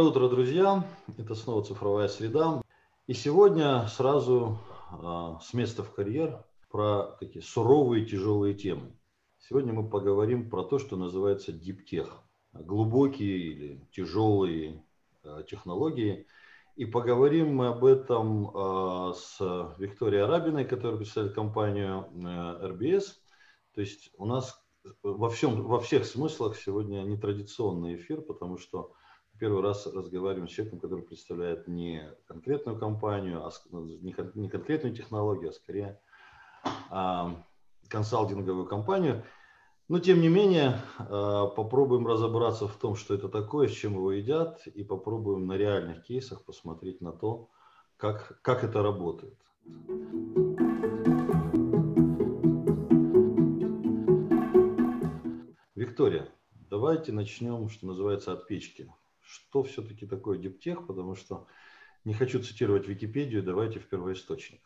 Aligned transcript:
Доброе 0.00 0.12
утро, 0.12 0.28
друзья! 0.34 0.88
Это 1.18 1.34
снова 1.34 1.62
цифровая 1.62 2.08
среда. 2.08 2.62
И 3.06 3.12
сегодня 3.12 3.86
сразу 3.88 4.58
э, 4.92 5.34
с 5.42 5.52
места 5.52 5.82
в 5.82 5.92
карьер 5.92 6.42
про 6.70 7.18
такие 7.20 7.44
суровые 7.44 8.06
тяжелые 8.06 8.54
темы. 8.54 8.96
Сегодня 9.40 9.74
мы 9.74 9.86
поговорим 9.86 10.48
про 10.48 10.62
то, 10.62 10.78
что 10.78 10.96
называется 10.96 11.52
диптех. 11.52 12.16
Глубокие 12.54 13.36
или 13.36 13.86
тяжелые 13.92 14.82
э, 15.22 15.42
технологии. 15.46 16.26
И 16.76 16.86
поговорим 16.86 17.56
мы 17.56 17.66
об 17.66 17.84
этом 17.84 18.48
э, 18.48 19.12
с 19.14 19.38
Викторией 19.76 20.24
Арабиной, 20.24 20.64
которая 20.64 20.96
представляет 20.96 21.34
компанию 21.34 22.08
э, 22.14 22.68
RBS. 22.68 23.04
То 23.74 23.82
есть 23.82 24.10
у 24.16 24.24
нас 24.24 24.64
во, 25.02 25.28
всем, 25.28 25.62
во 25.62 25.78
всех 25.78 26.06
смыслах 26.06 26.56
сегодня 26.56 27.02
нетрадиционный 27.02 27.96
эфир, 27.96 28.22
потому 28.22 28.56
что 28.56 28.94
первый 29.40 29.62
раз 29.62 29.86
разговариваем 29.86 30.46
с 30.46 30.50
человеком, 30.50 30.80
который 30.80 31.02
представляет 31.02 31.66
не 31.66 32.06
конкретную 32.26 32.78
компанию, 32.78 33.44
а 33.44 33.50
не 33.72 34.48
конкретную 34.48 34.94
технологию, 34.94 35.50
а 35.50 35.52
скорее 35.54 36.00
а, 36.90 37.42
консалтинговую 37.88 38.66
компанию. 38.66 39.24
Но 39.88 39.98
тем 39.98 40.20
не 40.20 40.28
менее, 40.28 40.78
а, 40.98 41.46
попробуем 41.46 42.06
разобраться 42.06 42.68
в 42.68 42.76
том, 42.76 42.94
что 42.96 43.14
это 43.14 43.30
такое, 43.30 43.68
с 43.68 43.72
чем 43.72 43.94
его 43.94 44.12
едят, 44.12 44.66
и 44.66 44.84
попробуем 44.84 45.46
на 45.46 45.56
реальных 45.56 46.04
кейсах 46.04 46.44
посмотреть 46.44 47.00
на 47.00 47.12
то, 47.12 47.48
как, 47.96 48.38
как 48.42 48.62
это 48.62 48.82
работает. 48.82 49.38
Виктория, 55.74 56.28
давайте 56.68 57.12
начнем, 57.12 57.70
что 57.70 57.86
называется, 57.86 58.34
от 58.34 58.46
печки 58.46 58.92
что 59.30 59.62
все-таки 59.62 60.06
такое 60.06 60.38
диптех, 60.38 60.86
потому 60.86 61.14
что 61.14 61.46
не 62.04 62.14
хочу 62.14 62.42
цитировать 62.42 62.88
Википедию, 62.88 63.42
давайте 63.42 63.78
в 63.78 63.88
первоисточник. 63.88 64.60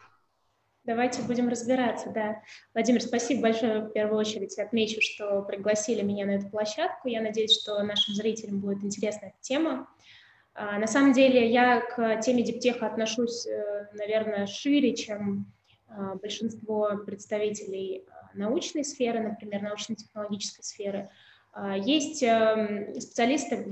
Давайте 0.84 1.22
будем 1.22 1.48
разбираться, 1.48 2.10
да. 2.10 2.42
Владимир, 2.74 3.00
спасибо 3.00 3.42
большое 3.42 3.80
в 3.80 3.92
первую 3.92 4.18
очередь. 4.18 4.58
Отмечу, 4.58 5.00
что 5.00 5.40
пригласили 5.42 6.02
меня 6.02 6.26
на 6.26 6.32
эту 6.32 6.50
площадку. 6.50 7.08
Я 7.08 7.22
надеюсь, 7.22 7.58
что 7.58 7.82
нашим 7.82 8.14
зрителям 8.14 8.60
будет 8.60 8.84
интересна 8.84 9.26
эта 9.26 9.36
тема. 9.40 9.88
А, 10.52 10.78
на 10.78 10.86
самом 10.86 11.14
деле 11.14 11.50
я 11.50 11.80
к 11.80 12.20
теме 12.20 12.42
диптеха 12.42 12.86
отношусь, 12.86 13.46
э, 13.46 13.88
наверное, 13.94 14.46
шире, 14.46 14.94
чем 14.94 15.50
а, 15.88 16.16
большинство 16.16 16.98
представителей 17.06 18.04
а, 18.08 18.36
научной 18.36 18.84
сферы, 18.84 19.20
например, 19.20 19.62
научно-технологической 19.62 20.64
сферы. 20.64 21.10
А, 21.56 21.76
есть 21.76 22.20
эм, 22.24 23.00
специалисты 23.00 23.64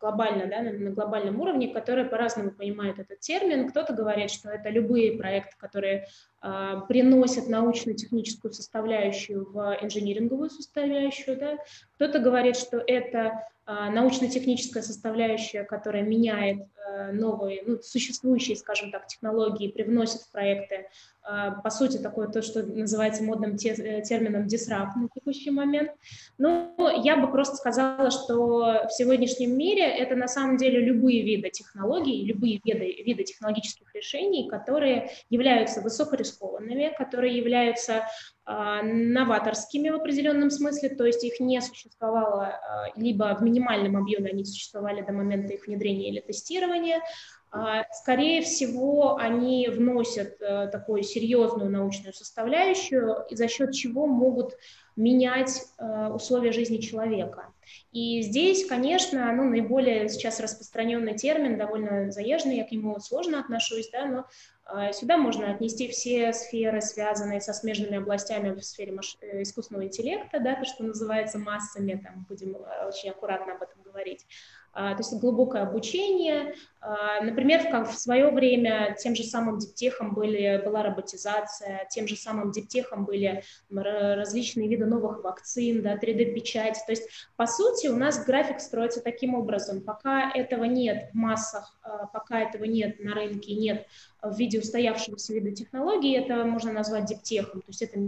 глобально, 0.00 0.46
да, 0.46 0.62
на 0.62 0.90
глобальном 0.90 1.38
уровне, 1.38 1.68
которые 1.68 2.06
по-разному 2.06 2.50
понимают 2.50 2.98
этот 2.98 3.20
термин. 3.20 3.68
Кто-то 3.68 3.92
говорит, 3.92 4.30
что 4.30 4.48
это 4.48 4.70
любые 4.70 5.18
проекты, 5.18 5.54
которые 5.58 6.06
а, 6.40 6.80
приносят 6.80 7.46
научно-техническую 7.46 8.54
составляющую 8.54 9.44
в 9.52 9.76
инжиниринговую 9.82 10.48
составляющую. 10.48 11.36
Да. 11.38 11.58
Кто-то 11.96 12.20
говорит, 12.20 12.56
что 12.56 12.78
это 12.78 13.46
а, 13.66 13.90
научно-техническая 13.90 14.82
составляющая, 14.82 15.64
которая 15.64 16.02
меняет 16.02 16.64
новые, 17.12 17.62
ну, 17.66 17.78
существующие, 17.82 18.56
скажем 18.56 18.90
так, 18.90 19.06
технологии, 19.06 19.70
привносит 19.70 20.22
в 20.22 20.30
проекты 20.30 20.86
а, 21.22 21.52
по 21.52 21.70
сути, 21.70 21.98
такое 21.98 22.28
то, 22.28 22.42
что 22.42 22.62
называется 22.62 23.22
модным 23.22 23.54
э, 23.54 24.02
термином 24.02 24.46
disrupt 24.46 24.96
на 24.96 25.08
текущий 25.14 25.50
момент. 25.50 25.92
Но 26.38 26.74
я 27.04 27.16
бы 27.16 27.30
просто 27.30 27.56
сказала, 27.56 28.10
что 28.10 28.86
в 28.88 28.90
сегодняшнем 28.90 29.56
мире 29.56 29.84
это 29.84 30.16
на 30.16 30.28
самом 30.28 30.56
деле 30.56 30.80
любые 30.80 31.22
виды 31.22 31.50
технологий, 31.50 32.24
любые 32.24 32.60
виды, 32.64 33.02
виды 33.04 33.24
технологических 33.24 33.94
решений, 33.94 34.48
которые 34.48 35.10
являются 35.28 35.80
высокорискованными, 35.82 36.94
которые 36.96 37.36
являются 37.36 38.06
новаторскими 38.82 39.90
в 39.90 39.96
определенном 39.96 40.50
смысле, 40.50 40.88
то 40.88 41.04
есть 41.04 41.22
их 41.22 41.38
не 41.38 41.60
существовало, 41.60 42.58
либо 42.96 43.36
в 43.38 43.42
минимальном 43.42 43.96
объеме 43.96 44.30
они 44.30 44.44
существовали 44.44 45.02
до 45.02 45.12
момента 45.12 45.52
их 45.52 45.66
внедрения 45.66 46.08
или 46.08 46.20
тестирования, 46.20 46.79
а, 47.52 47.84
скорее 47.92 48.42
всего, 48.42 49.16
они 49.16 49.66
вносят 49.68 50.40
э, 50.40 50.68
такую 50.68 51.02
серьезную 51.02 51.68
научную 51.68 52.14
составляющую, 52.14 53.24
за 53.28 53.48
счет 53.48 53.72
чего 53.72 54.06
могут 54.06 54.56
менять 54.94 55.64
э, 55.78 56.08
условия 56.12 56.52
жизни 56.52 56.76
человека. 56.76 57.52
И 57.90 58.22
здесь, 58.22 58.66
конечно, 58.66 59.32
ну, 59.32 59.44
наиболее 59.44 60.08
сейчас 60.08 60.38
распространенный 60.38 61.16
термин, 61.16 61.58
довольно 61.58 62.12
заезженный, 62.12 62.58
я 62.58 62.64
к 62.64 62.70
нему 62.70 63.00
сложно 63.00 63.40
отношусь, 63.40 63.90
да, 63.90 64.06
но 64.06 64.26
э, 64.72 64.92
сюда 64.92 65.16
можно 65.16 65.50
отнести 65.50 65.88
все 65.88 66.32
сферы, 66.32 66.80
связанные 66.80 67.40
со 67.40 67.52
смежными 67.52 67.96
областями 67.96 68.54
в 68.54 68.64
сфере 68.64 68.92
искусственного 68.92 69.86
интеллекта, 69.86 70.38
да, 70.38 70.54
то, 70.54 70.64
что 70.64 70.84
называется 70.84 71.40
массами, 71.40 72.00
там 72.00 72.26
будем 72.28 72.56
очень 72.86 73.10
аккуратно 73.10 73.54
об 73.54 73.62
этом 73.62 73.82
говорить. 73.82 74.24
А, 74.72 74.94
то 74.94 75.00
есть 75.00 75.12
глубокое 75.20 75.62
обучение. 75.62 76.54
А, 76.80 77.20
например, 77.22 77.60
в, 77.84 77.92
свое 77.92 78.30
время 78.30 78.96
тем 78.98 79.16
же 79.16 79.24
самым 79.24 79.58
диптехом 79.58 80.14
были, 80.14 80.62
была 80.64 80.82
роботизация, 80.82 81.86
тем 81.90 82.06
же 82.06 82.16
самым 82.16 82.52
диптехом 82.52 83.04
были 83.04 83.42
различные 83.68 84.68
виды 84.68 84.86
новых 84.86 85.24
вакцин, 85.24 85.82
да, 85.82 85.96
3D-печать. 85.96 86.78
То 86.86 86.92
есть, 86.92 87.08
по 87.36 87.46
сути, 87.46 87.88
у 87.88 87.96
нас 87.96 88.24
график 88.24 88.60
строится 88.60 89.02
таким 89.02 89.34
образом. 89.34 89.82
Пока 89.82 90.30
этого 90.30 90.64
нет 90.64 91.10
в 91.12 91.16
массах, 91.16 91.78
а, 91.82 92.06
пока 92.06 92.40
этого 92.40 92.64
нет 92.64 93.00
на 93.00 93.14
рынке, 93.14 93.54
нет 93.54 93.86
в 94.22 94.36
виде 94.36 94.60
устоявшегося 94.60 95.34
вида 95.34 95.50
технологий, 95.50 96.16
это 96.16 96.44
можно 96.44 96.72
назвать 96.72 97.06
диптехом. 97.06 97.60
То 97.62 97.68
есть 97.68 97.82
это 97.82 97.98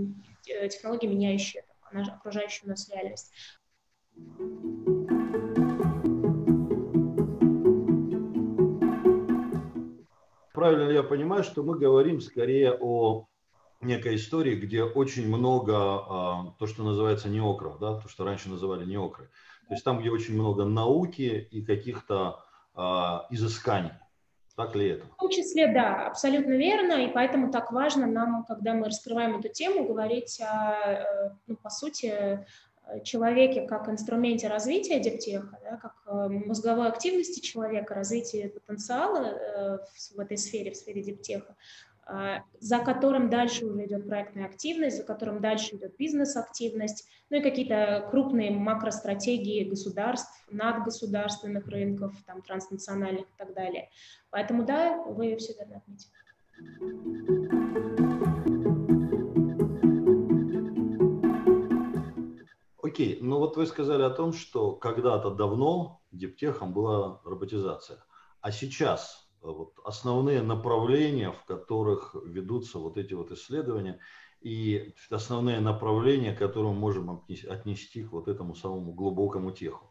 э, 0.49 0.69
технология, 0.69 1.09
меняющая 1.09 1.65
окружающую 1.91 2.69
нас 2.71 2.89
реальность. 2.89 3.33
Правильно 10.63 10.89
ли 10.89 10.95
я 10.95 11.03
понимаю, 11.03 11.43
что 11.43 11.65
мы 11.65 11.77
говорим 11.77 12.21
скорее 12.21 12.73
о 12.81 13.27
некой 13.81 14.15
истории, 14.15 14.55
где 14.55 14.85
очень 14.85 15.27
много 15.27 15.75
а, 15.75 16.55
то, 16.57 16.69
что 16.69 16.85
называется 16.85 17.29
неокров, 17.29 17.81
да, 17.81 17.99
то, 17.99 18.09
что 18.09 18.25
раньше 18.25 18.49
называли 18.49 18.85
неокры. 18.85 19.29
То 19.67 19.75
есть 19.75 19.85
там, 19.85 19.99
где 19.99 20.11
очень 20.11 20.35
много 20.35 20.65
науки 20.65 21.49
и 21.51 21.63
каких-то 21.65 22.45
а, 22.75 23.27
изысканий. 23.31 23.91
Так 24.55 24.77
ли 24.77 24.91
это? 24.91 25.07
В 25.07 25.17
том 25.17 25.31
числе, 25.31 25.67
да, 25.67 26.07
абсолютно 26.07 26.53
верно, 26.53 26.93
и 26.93 27.13
поэтому 27.13 27.51
так 27.51 27.73
важно 27.73 28.07
нам, 28.07 28.45
когда 28.45 28.73
мы 28.73 28.85
раскрываем 28.85 29.41
эту 29.41 29.49
тему, 29.49 29.85
говорить 29.85 30.41
о, 30.41 30.75
э, 30.75 31.31
ну, 31.49 31.57
по 31.57 31.71
сути, 31.71 32.47
человеке 33.05 33.63
как 33.63 33.89
инструменте 33.89 34.49
развития 34.49 35.01
диптеха, 35.01 35.59
да, 35.63 35.77
как 35.77 35.95
э, 36.07 36.29
мозговой 36.29 36.89
активности 36.89 37.41
человека, 37.41 37.95
развития 37.95 38.49
потенциала 38.49 39.27
э, 39.27 39.79
в 40.15 40.21
этой 40.21 40.37
сфере, 40.37 40.73
в 40.73 40.77
сфере 40.77 41.03
диптеха, 41.03 41.57
э, 42.07 42.39
за 42.61 42.79
которым 42.81 43.31
дальше 43.31 43.67
уже 43.67 43.87
идет 43.87 44.07
проектная 44.07 44.47
активность, 44.47 44.99
за 44.99 45.05
которым 45.05 45.41
дальше 45.41 45.77
идет 45.77 45.97
бизнес-активность, 45.97 47.09
ну 47.31 47.39
и 47.39 47.43
какие-то 47.43 48.07
крупные 48.11 48.51
макростратегии 48.51 49.65
государств, 49.65 50.45
надгосударственных 50.51 51.67
рынков, 51.69 52.15
там, 52.27 52.43
транснациональных 52.43 53.25
и 53.25 53.39
так 53.39 53.55
далее. 53.55 53.89
Поэтому 54.31 54.65
да, 54.65 55.03
вы 55.03 55.37
все 55.37 55.55
верно 55.55 55.79
отметили. 55.79 56.11
Окей, 62.93 63.17
ну 63.23 63.39
вот 63.39 63.57
вы 63.57 63.65
сказали 63.65 64.03
о 64.03 64.11
том, 64.11 64.35
что 64.35 64.73
когда-то 64.73 65.31
давно 65.31 66.03
диптехом 66.11 66.75
была 66.75 67.23
роботизация, 67.25 68.05
а 68.43 68.53
сейчас 68.53 69.31
э, 69.43 69.47
вот 69.47 69.73
основные 69.83 70.43
направления, 70.43 71.33
в 71.33 71.43
которых 71.47 72.15
ведутся 72.27 72.79
вот 72.79 72.99
эти 72.99 73.15
вот 73.15 73.31
исследования, 73.31 73.99
и 74.43 74.93
основные 75.09 75.61
направления, 75.61 76.35
к 76.35 76.39
которым 76.41 76.77
можем 76.77 77.25
отнести 77.49 78.05
к 78.05 78.13
вот 78.13 78.29
этому 78.29 78.55
самому 78.55 78.93
глубокому 78.93 79.53
теху. 79.53 79.91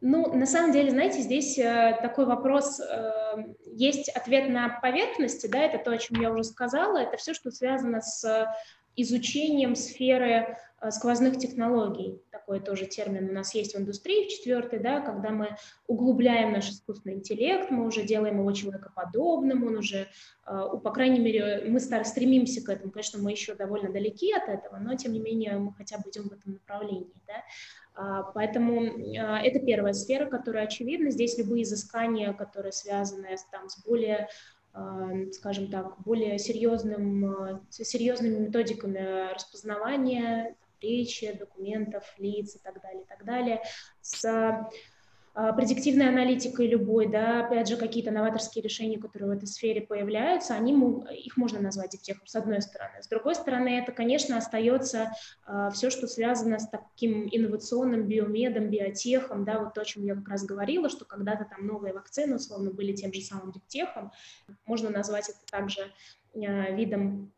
Ну, 0.00 0.34
на 0.34 0.46
самом 0.46 0.72
деле, 0.72 0.90
знаете, 0.90 1.20
здесь 1.20 1.56
э, 1.56 2.00
такой 2.02 2.26
вопрос, 2.26 2.80
э, 2.80 3.54
есть 3.64 4.08
ответ 4.08 4.50
на 4.50 4.80
поверхности, 4.80 5.46
да, 5.46 5.60
это 5.60 5.78
то, 5.78 5.92
о 5.92 5.98
чем 5.98 6.20
я 6.20 6.32
уже 6.32 6.42
сказала, 6.42 6.98
это 6.98 7.16
все, 7.16 7.32
что 7.32 7.52
связано 7.52 8.00
с 8.00 8.48
изучением 8.96 9.76
сферы 9.76 10.56
Э, 10.58 10.67
сквозных 10.90 11.38
технологий, 11.38 12.20
такой 12.30 12.60
тоже 12.60 12.86
термин 12.86 13.28
у 13.28 13.32
нас 13.32 13.54
есть 13.54 13.74
в 13.74 13.78
индустрии, 13.78 14.26
в 14.26 14.30
четвертой, 14.30 14.78
да, 14.78 15.00
когда 15.00 15.30
мы 15.30 15.56
углубляем 15.86 16.52
наш 16.52 16.70
искусственный 16.70 17.16
интеллект, 17.16 17.70
мы 17.70 17.84
уже 17.84 18.04
делаем 18.04 18.38
его 18.38 18.52
человекоподобным, 18.52 19.64
он 19.64 19.76
уже, 19.76 20.06
э, 20.46 20.64
по 20.82 20.90
крайней 20.90 21.18
мере, 21.18 21.64
мы 21.68 21.80
стремимся 21.80 22.64
к 22.64 22.68
этому, 22.68 22.92
конечно, 22.92 23.20
мы 23.20 23.32
еще 23.32 23.54
довольно 23.54 23.92
далеки 23.92 24.32
от 24.32 24.48
этого, 24.48 24.78
но 24.78 24.94
тем 24.94 25.12
не 25.12 25.20
менее 25.20 25.58
мы 25.58 25.74
хотя 25.74 25.98
бы 25.98 26.10
идем 26.10 26.28
в 26.28 26.32
этом 26.32 26.54
направлении, 26.54 27.12
да. 27.26 27.42
А, 27.94 28.22
поэтому 28.22 28.82
э, 28.82 29.16
это 29.16 29.58
первая 29.58 29.92
сфера, 29.92 30.26
которая 30.26 30.64
очевидна. 30.64 31.10
Здесь 31.10 31.36
любые 31.36 31.64
изыскания, 31.64 32.32
которые 32.32 32.72
связаны 32.72 33.36
там, 33.50 33.68
с 33.68 33.82
более 33.84 34.28
скажем 35.32 35.70
так, 35.72 36.00
более 36.02 36.38
серьезным, 36.38 37.60
серьезными 37.68 38.46
методиками 38.46 39.32
распознавания, 39.34 40.54
речи, 40.80 41.32
документов, 41.32 42.04
лиц 42.18 42.56
и 42.56 42.58
так 42.58 42.80
далее, 42.82 43.02
и 43.02 43.06
так 43.06 43.24
далее, 43.24 43.62
с 44.00 44.24
а, 45.40 45.52
предиктивной 45.52 46.08
аналитикой 46.08 46.66
любой, 46.66 47.06
да, 47.06 47.46
опять 47.46 47.68
же, 47.68 47.76
какие-то 47.76 48.10
новаторские 48.10 48.60
решения, 48.60 48.98
которые 48.98 49.30
в 49.30 49.36
этой 49.36 49.46
сфере 49.46 49.80
появляются, 49.80 50.54
они, 50.54 50.72
их 51.16 51.36
можно 51.36 51.60
назвать 51.60 51.92
диптехом, 51.92 52.26
с 52.26 52.34
одной 52.34 52.60
стороны. 52.60 53.00
С 53.00 53.06
другой 53.06 53.36
стороны, 53.36 53.68
это, 53.78 53.92
конечно, 53.92 54.36
остается 54.36 55.12
а, 55.46 55.70
все, 55.70 55.90
что 55.90 56.08
связано 56.08 56.58
с 56.58 56.68
таким 56.68 57.28
инновационным 57.30 58.08
биомедом, 58.08 58.68
биотехом, 58.68 59.44
да, 59.44 59.60
вот 59.60 59.74
то, 59.74 59.82
о 59.82 59.84
чем 59.84 60.04
я 60.04 60.16
как 60.16 60.28
раз 60.28 60.44
говорила, 60.44 60.88
что 60.88 61.04
когда-то 61.04 61.44
там 61.44 61.68
новые 61.68 61.94
вакцины, 61.94 62.34
условно, 62.34 62.72
были 62.72 62.92
тем 62.92 63.12
же 63.12 63.20
самым 63.20 63.52
диптехом, 63.52 64.10
можно 64.66 64.90
назвать 64.90 65.28
это 65.28 65.38
также 65.48 65.82
а, 66.34 66.70
видом 66.72 67.32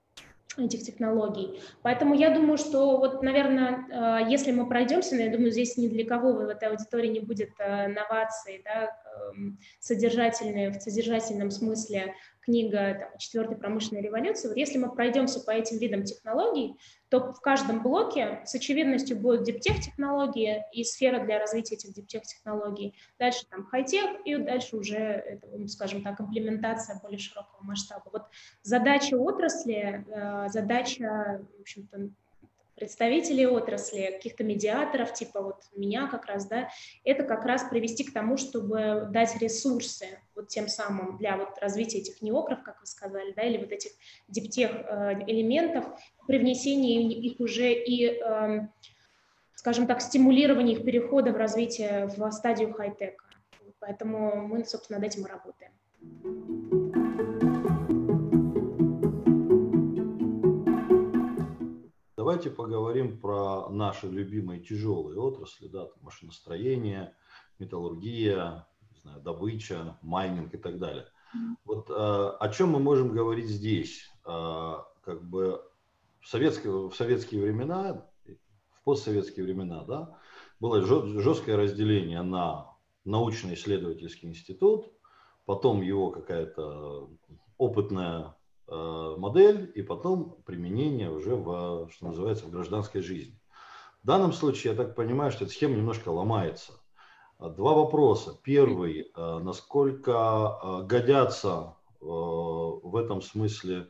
этих 0.56 0.82
технологий. 0.82 1.60
Поэтому 1.82 2.14
я 2.14 2.30
думаю, 2.30 2.58
что 2.58 2.98
вот, 2.98 3.22
наверное, 3.22 4.22
э, 4.24 4.30
если 4.30 4.52
мы 4.52 4.66
пройдемся, 4.66 5.14
но 5.14 5.22
я 5.22 5.30
думаю, 5.30 5.50
здесь 5.52 5.76
ни 5.76 5.88
для 5.88 6.04
кого 6.04 6.32
в 6.32 6.40
этой 6.40 6.68
аудитории 6.68 7.08
не 7.08 7.20
будет 7.20 7.50
э, 7.58 7.88
новаций, 7.88 8.62
да, 8.64 8.90
эм, 9.30 9.58
содержательные, 9.78 10.70
в 10.70 10.80
содержательном 10.80 11.50
смысле 11.50 12.14
книга 12.40 12.94
там, 12.94 13.18
«Четвертой 13.18 13.56
промышленной 13.56 14.02
революции». 14.02 14.48
Вот 14.48 14.56
если 14.56 14.78
мы 14.78 14.94
пройдемся 14.94 15.40
по 15.40 15.50
этим 15.50 15.78
видам 15.78 16.04
технологий, 16.04 16.76
то 17.08 17.32
в 17.32 17.40
каждом 17.40 17.82
блоке 17.82 18.40
с 18.44 18.54
очевидностью 18.54 19.18
будут 19.18 19.44
диптех-технологии 19.44 20.64
и 20.72 20.84
сфера 20.84 21.24
для 21.24 21.38
развития 21.38 21.74
этих 21.74 21.92
диптех-технологий. 21.92 22.94
Дальше 23.18 23.46
там 23.48 23.66
хай-тех, 23.66 24.24
и 24.24 24.36
дальше 24.36 24.76
уже, 24.76 24.96
это, 24.96 25.68
скажем 25.68 26.02
так, 26.02 26.20
имплементация 26.20 27.00
более 27.00 27.18
широкого 27.18 27.62
масштаба. 27.62 28.04
Вот 28.12 28.22
задача 28.62 29.16
отрасли, 29.16 30.04
э, 30.08 30.48
задача, 30.48 31.44
в 31.58 31.60
общем-то, 31.60 32.10
представителей 32.80 33.46
отрасли, 33.46 34.06
каких-то 34.06 34.42
медиаторов, 34.42 35.12
типа 35.12 35.42
вот 35.42 35.56
меня 35.76 36.08
как 36.08 36.24
раз, 36.24 36.46
да, 36.46 36.70
это 37.04 37.24
как 37.24 37.44
раз 37.44 37.64
привести 37.64 38.04
к 38.04 38.12
тому, 38.12 38.38
чтобы 38.38 39.06
дать 39.10 39.36
ресурсы 39.40 40.18
вот 40.34 40.48
тем 40.48 40.66
самым 40.66 41.18
для 41.18 41.36
вот 41.36 41.58
развития 41.60 41.98
этих 41.98 42.22
неокров, 42.22 42.62
как 42.62 42.80
вы 42.80 42.86
сказали, 42.86 43.32
да, 43.32 43.42
или 43.42 43.58
вот 43.58 43.70
этих 43.70 43.90
диптех 44.28 44.70
э, 44.72 45.12
элементов, 45.26 45.84
привнесение 46.26 47.12
их 47.12 47.38
уже 47.38 47.72
и, 47.74 48.18
э, 48.18 48.66
скажем 49.54 49.86
так, 49.86 50.00
стимулирование 50.00 50.76
их 50.76 50.84
перехода 50.84 51.32
в 51.32 51.36
развитие 51.36 52.06
в 52.06 52.30
стадию 52.32 52.72
хай-тека. 52.72 53.24
Поэтому 53.78 54.36
мы, 54.46 54.64
собственно, 54.64 54.98
над 54.98 55.08
этим 55.08 55.26
и 55.26 55.28
работаем. 55.28 57.09
Давайте 62.20 62.50
поговорим 62.50 63.18
про 63.18 63.70
наши 63.70 64.06
любимые 64.06 64.60
тяжелые 64.60 65.18
отрасли, 65.18 65.68
да, 65.68 65.86
там 65.86 66.02
машиностроение, 66.02 67.14
металлургия, 67.58 68.66
не 68.90 69.00
знаю, 69.00 69.22
добыча, 69.22 69.96
майнинг 70.02 70.52
и 70.52 70.58
так 70.58 70.78
далее. 70.78 71.06
Вот 71.64 71.88
э, 71.88 71.92
о 71.94 72.48
чем 72.50 72.72
мы 72.72 72.78
можем 72.78 73.14
говорить 73.14 73.48
здесь? 73.48 74.06
Э, 74.26 74.80
как 75.02 75.26
бы 75.30 75.62
в 76.20 76.28
советские, 76.28 76.90
в 76.90 76.94
советские 76.94 77.40
времена, 77.40 78.06
в 78.26 78.84
постсоветские 78.84 79.46
времена, 79.46 79.84
да, 79.84 80.18
было 80.60 80.82
жесткое 80.82 81.56
разделение 81.56 82.20
на 82.20 82.76
научно-исследовательский 83.06 84.28
институт, 84.28 84.92
потом 85.46 85.80
его 85.80 86.10
какая-то 86.10 87.08
опытная 87.56 88.36
модель 88.70 89.70
и 89.74 89.82
потом 89.82 90.36
применение 90.44 91.10
уже 91.10 91.34
в, 91.34 91.90
что 91.92 92.06
называется, 92.06 92.46
в 92.46 92.50
гражданской 92.50 93.02
жизни. 93.02 93.38
В 94.02 94.06
данном 94.06 94.32
случае, 94.32 94.72
я 94.72 94.76
так 94.76 94.94
понимаю, 94.94 95.30
что 95.30 95.44
эта 95.44 95.52
схема 95.52 95.76
немножко 95.76 96.08
ломается. 96.08 96.72
Два 97.38 97.74
вопроса. 97.74 98.38
Первый, 98.42 99.10
э, 99.14 99.38
насколько 99.38 100.58
э, 100.62 100.82
годятся 100.86 101.76
в 102.00 102.96
этом 102.96 103.20
смысле 103.20 103.88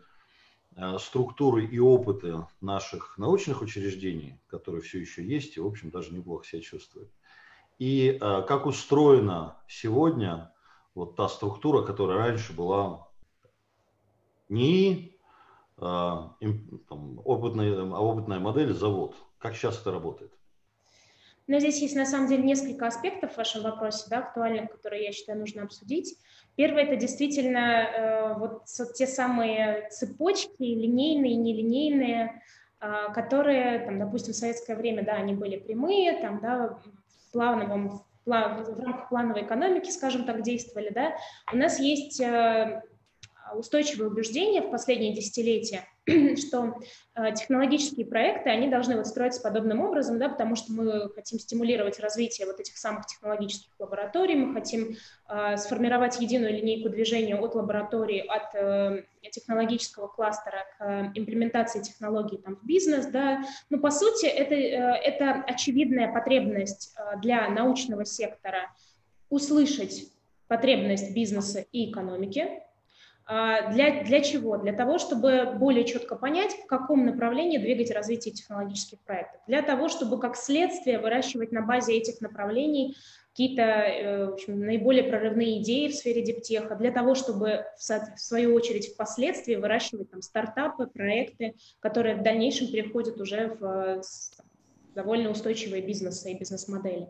структуры 0.98 1.64
и 1.64 1.78
опыты 1.78 2.44
наших 2.60 3.16
научных 3.18 3.62
учреждений, 3.62 4.40
которые 4.48 4.82
все 4.82 4.98
еще 4.98 5.24
есть 5.24 5.56
и, 5.56 5.60
в 5.60 5.66
общем, 5.66 5.90
даже 5.90 6.12
неплохо 6.12 6.44
себя 6.44 6.60
чувствуют. 6.60 7.08
И 7.78 8.18
как 8.20 8.66
устроена 8.66 9.58
сегодня 9.68 10.52
вот 10.96 11.14
та 11.14 11.28
структура, 11.28 11.82
которая 11.82 12.18
раньше 12.18 12.52
была 12.52 13.09
не 14.50 15.16
а, 15.78 16.36
там, 16.88 17.20
опытная, 17.24 17.82
опытная 17.84 18.38
модель, 18.38 18.74
завод. 18.74 19.16
Как 19.38 19.54
сейчас 19.54 19.80
это 19.80 19.90
работает? 19.90 20.30
Но 21.46 21.58
здесь 21.58 21.80
есть 21.80 21.96
на 21.96 22.06
самом 22.06 22.28
деле 22.28 22.44
несколько 22.44 22.86
аспектов 22.86 23.32
в 23.32 23.36
вашем 23.36 23.62
вопросе, 23.62 24.04
да, 24.08 24.18
актуальных, 24.18 24.70
которые 24.70 25.04
я 25.04 25.12
считаю 25.12 25.38
нужно 25.38 25.62
обсудить. 25.62 26.16
Первое 26.54 26.84
это 26.84 26.96
действительно 26.96 27.58
э, 27.58 28.34
вот 28.38 28.66
те 28.94 29.06
самые 29.06 29.88
цепочки, 29.90 30.62
линейные, 30.62 31.34
нелинейные, 31.34 32.42
э, 32.80 33.12
которые, 33.14 33.80
там, 33.80 33.98
допустим, 33.98 34.32
в 34.32 34.36
советское 34.36 34.76
время, 34.76 35.04
да, 35.04 35.14
они 35.14 35.34
были 35.34 35.56
прямые, 35.56 36.20
там, 36.20 36.40
да, 36.40 36.78
в 36.84 37.32
плавном, 37.32 38.04
в 38.26 38.30
рамках 38.30 39.08
плановой 39.08 39.42
экономики, 39.42 39.90
скажем 39.90 40.24
так, 40.24 40.42
действовали, 40.42 40.90
да. 40.90 41.14
У 41.52 41.56
нас 41.56 41.80
есть 41.80 42.20
э, 42.20 42.82
устойчивое 43.54 44.08
убеждение 44.08 44.62
в 44.62 44.70
последние 44.70 45.14
десятилетия, 45.14 45.84
что 46.36 46.74
э, 47.14 47.34
технологические 47.34 48.06
проекты, 48.06 48.50
они 48.50 48.68
должны 48.68 48.96
вот 48.96 49.06
строиться 49.06 49.40
подобным 49.40 49.80
образом, 49.80 50.18
да, 50.18 50.28
потому 50.28 50.56
что 50.56 50.72
мы 50.72 51.10
хотим 51.10 51.38
стимулировать 51.38 52.00
развитие 52.00 52.46
вот 52.46 52.60
этих 52.60 52.76
самых 52.76 53.06
технологических 53.06 53.72
лабораторий, 53.78 54.34
мы 54.34 54.54
хотим 54.54 54.96
э, 55.28 55.56
сформировать 55.56 56.20
единую 56.20 56.52
линейку 56.52 56.88
движения 56.88 57.36
от 57.36 57.54
лаборатории, 57.54 58.24
от 58.26 58.54
э, 58.54 59.04
технологического 59.30 60.08
кластера 60.08 60.64
к 60.78 60.84
э, 60.84 61.12
имплементации 61.14 61.80
технологий 61.80 62.38
там, 62.38 62.56
в 62.56 62.64
бизнес. 62.64 63.06
Да. 63.06 63.42
Но 63.68 63.78
по 63.78 63.90
сути 63.90 64.26
это, 64.26 64.54
э, 64.54 65.00
это 65.02 65.44
очевидная 65.46 66.12
потребность 66.12 66.94
э, 66.96 67.20
для 67.20 67.48
научного 67.48 68.04
сектора 68.04 68.70
услышать 69.28 70.10
потребность 70.48 71.14
бизнеса 71.14 71.64
и 71.70 71.90
экономики, 71.90 72.40
а, 72.40 72.69
для, 73.30 74.02
для 74.02 74.20
чего? 74.22 74.56
Для 74.56 74.72
того, 74.72 74.98
чтобы 74.98 75.54
более 75.56 75.84
четко 75.84 76.16
понять, 76.16 76.52
в 76.52 76.66
каком 76.66 77.06
направлении 77.06 77.58
двигать 77.58 77.92
развитие 77.92 78.34
технологических 78.34 78.98
проектов. 79.00 79.40
Для 79.46 79.62
того, 79.62 79.88
чтобы 79.88 80.18
как 80.18 80.36
следствие 80.36 80.98
выращивать 80.98 81.52
на 81.52 81.62
базе 81.62 81.96
этих 81.96 82.20
направлений 82.20 82.96
какие-то 83.30 83.62
э, 83.62 84.36
наиболее 84.48 85.04
прорывные 85.04 85.62
идеи 85.62 85.86
в 85.86 85.94
сфере 85.94 86.22
диптеха, 86.22 86.74
для 86.74 86.90
того, 86.90 87.14
чтобы 87.14 87.66
в, 87.76 88.18
свою 88.18 88.52
очередь 88.54 88.92
впоследствии 88.92 89.54
выращивать 89.54 90.10
там, 90.10 90.22
стартапы, 90.22 90.88
проекты, 90.88 91.54
которые 91.78 92.16
в 92.16 92.24
дальнейшем 92.24 92.66
переходят 92.72 93.20
уже 93.20 93.56
в 93.60 94.02
довольно 94.96 95.30
устойчивые 95.30 95.82
бизнесы 95.82 96.32
и 96.32 96.38
бизнес-модели. 96.38 97.06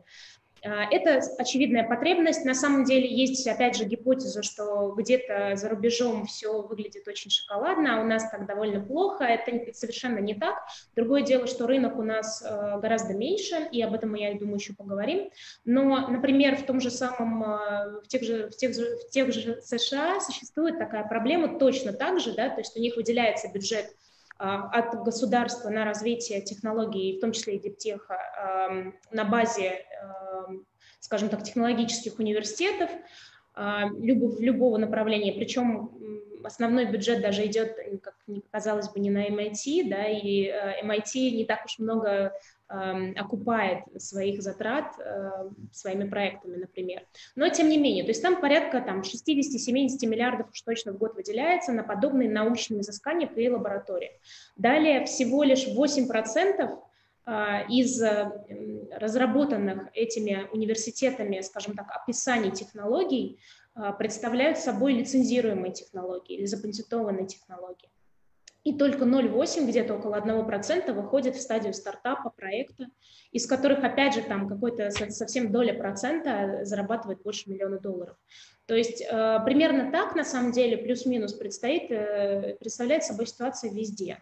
А, 0.63 0.85
это 0.91 1.21
очевидная 1.39 1.89
потребность. 1.89 2.45
На 2.45 2.55
самом 2.55 2.85
деле 2.85 3.09
есть, 3.09 3.47
опять 3.47 3.77
же, 3.77 3.85
гипотеза, 3.85 4.43
что 4.43 4.95
где-то 4.97 5.57
за 5.57 5.69
рубежом 5.69 6.27
все 6.27 6.63
выглядит 6.63 7.07
очень 7.09 7.31
шоколадно, 7.31 7.99
а 7.99 8.03
у 8.03 8.05
нас 8.05 8.29
так 8.31 8.47
довольно 8.47 8.81
плохо. 8.81 9.25
Это 9.25 9.73
совершенно 9.73 10.19
не 10.19 10.35
так. 10.35 10.57
Другое 10.95 11.23
дело, 11.23 11.47
что 11.47 11.67
рынок 11.67 11.99
у 11.99 12.03
нас 12.03 12.43
э, 12.43 12.79
гораздо 12.81 13.15
меньше, 13.15 13.69
и 13.73 13.83
об 13.83 13.95
этом 13.95 14.11
мы, 14.11 14.21
я 14.21 14.35
думаю, 14.35 14.57
еще 14.57 14.75
поговорим. 14.75 15.31
Но, 15.65 16.09
например, 16.09 16.57
в 16.57 16.65
том 16.65 16.81
же 16.81 16.91
самом, 16.91 17.43
э, 17.43 18.01
в 18.03 18.09
тех 18.09 18.23
же, 18.23 18.49
в 18.49 18.57
тех 18.57 18.75
же, 18.75 18.97
в 18.99 19.11
тех 19.11 19.33
же 19.33 19.61
США 19.63 20.21
существует 20.21 20.79
такая 20.79 21.05
проблема 21.05 21.59
точно 21.59 21.93
так 21.93 22.21
же, 22.21 22.35
да, 22.35 22.51
то 22.51 22.61
есть 22.61 22.77
у 22.77 22.81
них 22.81 22.97
выделяется 22.97 23.49
бюджет 23.49 23.95
от 24.41 24.95
государства 25.05 25.69
на 25.69 25.85
развитие 25.85 26.41
технологий, 26.41 27.19
в 27.19 27.21
том 27.21 27.33
числе 27.33 27.57
и 27.57 27.59
диптеха, 27.59 28.19
на 29.11 29.25
базе, 29.25 29.85
скажем 30.99 31.29
так, 31.29 31.43
технологических 31.43 32.19
университетов 32.19 32.91
любого, 33.99 34.41
любого 34.41 34.77
направления. 34.79 35.33
Причем 35.33 35.91
основной 36.43 36.87
бюджет 36.87 37.21
даже 37.21 37.45
идет, 37.45 37.77
как 38.03 38.15
казалось 38.51 38.89
бы, 38.89 38.99
не 39.01 39.11
на 39.11 39.29
MIT, 39.29 39.91
да, 39.91 40.07
и 40.09 40.51
MIT 40.85 41.33
не 41.33 41.45
так 41.45 41.67
уж 41.67 41.79
много 41.79 42.33
Эм, 42.33 42.60
окупает 42.71 43.85
своих 43.99 44.43
затрат 44.43 44.95
э, 44.99 45.51
своими 45.73 46.09
проектами, 46.09 46.57
например. 46.57 47.03
Но 47.35 47.49
тем 47.49 47.69
не 47.69 47.79
менее, 47.79 48.05
то 48.05 48.11
есть 48.11 48.23
там 48.23 48.41
порядка 48.41 48.81
там, 48.81 49.01
60-70 49.01 50.07
миллиардов 50.07 50.51
уж 50.53 50.63
точно 50.63 50.93
в 50.93 50.99
год 50.99 51.17
выделяется 51.17 51.73
на 51.73 51.83
подобные 51.83 52.31
научные 52.31 52.83
изыскания 52.83 53.27
при 53.27 53.51
лаборатории. 53.51 54.13
Далее 54.57 55.05
всего 55.05 55.43
лишь 55.43 55.67
8% 55.67 56.79
э, 57.27 57.67
из 57.69 58.01
э, 58.01 58.31
разработанных 58.93 59.89
этими 59.95 60.47
университетами, 60.53 61.41
скажем 61.41 61.75
так, 61.75 61.87
описаний 61.91 62.53
технологий 62.53 63.41
представляют 63.99 64.59
собой 64.59 64.93
лицензируемые 64.95 65.73
технологии 65.73 66.37
или 66.37 66.45
запатентованные 66.45 67.27
технологии 67.27 67.89
и 68.65 68.77
только 68.77 69.05
0,8, 69.05 69.67
где-то 69.67 69.95
около 69.95 70.17
1% 70.17 70.93
выходит 70.93 71.37
в 71.37 71.41
стадию 71.41 71.73
стартапа, 71.73 72.31
проекта, 72.31 72.87
из 73.33 73.47
которых, 73.47 73.83
опять 73.85 74.15
же, 74.15 74.23
там 74.23 74.49
какой-то 74.49 74.91
совсем 74.91 75.51
доля 75.51 75.73
процента 75.75 76.61
зарабатывает 76.65 77.23
больше 77.23 77.49
миллиона 77.51 77.79
долларов. 77.79 78.17
То 78.67 78.75
есть 78.75 79.03
э, 79.03 79.39
примерно 79.45 79.91
так, 79.91 80.15
на 80.15 80.25
самом 80.25 80.53
деле, 80.53 80.77
плюс-минус 80.77 81.33
предстоит, 81.33 81.91
э, 81.91 82.57
представляет 82.61 83.03
собой 83.03 83.27
ситуация 83.27 83.73
везде. 83.73 84.19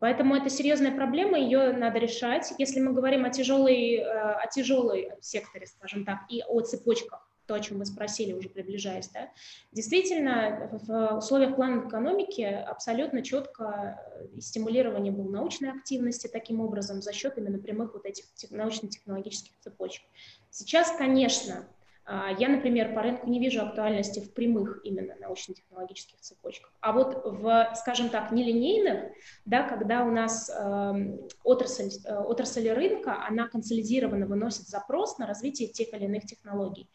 Поэтому 0.00 0.34
это 0.34 0.50
серьезная 0.50 0.90
проблема, 0.90 1.38
ее 1.38 1.72
надо 1.72 1.98
решать. 1.98 2.52
Если 2.58 2.80
мы 2.80 2.92
говорим 2.92 3.24
о 3.24 3.30
тяжелой, 3.30 3.96
э, 3.96 4.02
о 4.02 4.46
тяжелой 4.48 5.12
секторе, 5.20 5.66
скажем 5.66 6.04
так, 6.04 6.20
и 6.28 6.42
о 6.48 6.60
цепочках, 6.62 7.25
то, 7.46 7.54
о 7.54 7.60
чем 7.60 7.78
вы 7.78 7.86
спросили, 7.86 8.32
уже 8.32 8.48
приближаясь, 8.48 9.08
да, 9.08 9.30
действительно 9.72 10.68
в 10.72 11.18
условиях 11.18 11.56
плана 11.56 11.88
экономики 11.88 12.42
абсолютно 12.42 13.22
четко 13.22 14.00
э, 14.34 14.40
стимулирование 14.40 15.12
было 15.12 15.30
научной 15.30 15.70
активности 15.70 16.26
таким 16.26 16.60
образом 16.60 17.02
за 17.02 17.12
счет 17.12 17.38
именно 17.38 17.58
прямых 17.58 17.94
вот 17.94 18.04
этих 18.06 18.24
научно-технологических 18.50 19.52
цепочек. 19.60 20.02
Сейчас, 20.50 20.90
конечно, 20.96 21.66
а, 22.08 22.30
я, 22.38 22.48
например, 22.48 22.94
по 22.94 23.02
рынку 23.02 23.28
не 23.28 23.40
вижу 23.40 23.62
актуальности 23.62 24.20
в 24.20 24.32
прямых 24.32 24.80
именно 24.84 25.16
научно-технологических 25.16 26.20
цепочках. 26.20 26.72
А 26.80 26.92
вот 26.92 27.20
в, 27.24 27.72
скажем 27.74 28.10
так, 28.10 28.30
нелинейных, 28.30 29.10
да, 29.44 29.64
когда 29.64 30.04
у 30.04 30.12
нас 30.12 30.48
э, 30.48 31.18
отрасль, 31.42 31.90
э, 32.04 32.16
отрасль 32.16 32.70
рынка, 32.70 33.26
она 33.26 33.48
консолидированно 33.48 34.26
выносит 34.26 34.68
запрос 34.68 35.18
на 35.18 35.26
развитие 35.26 35.68
тех 35.68 35.92
или 35.94 36.04
иных 36.04 36.26
технологий. 36.26 36.88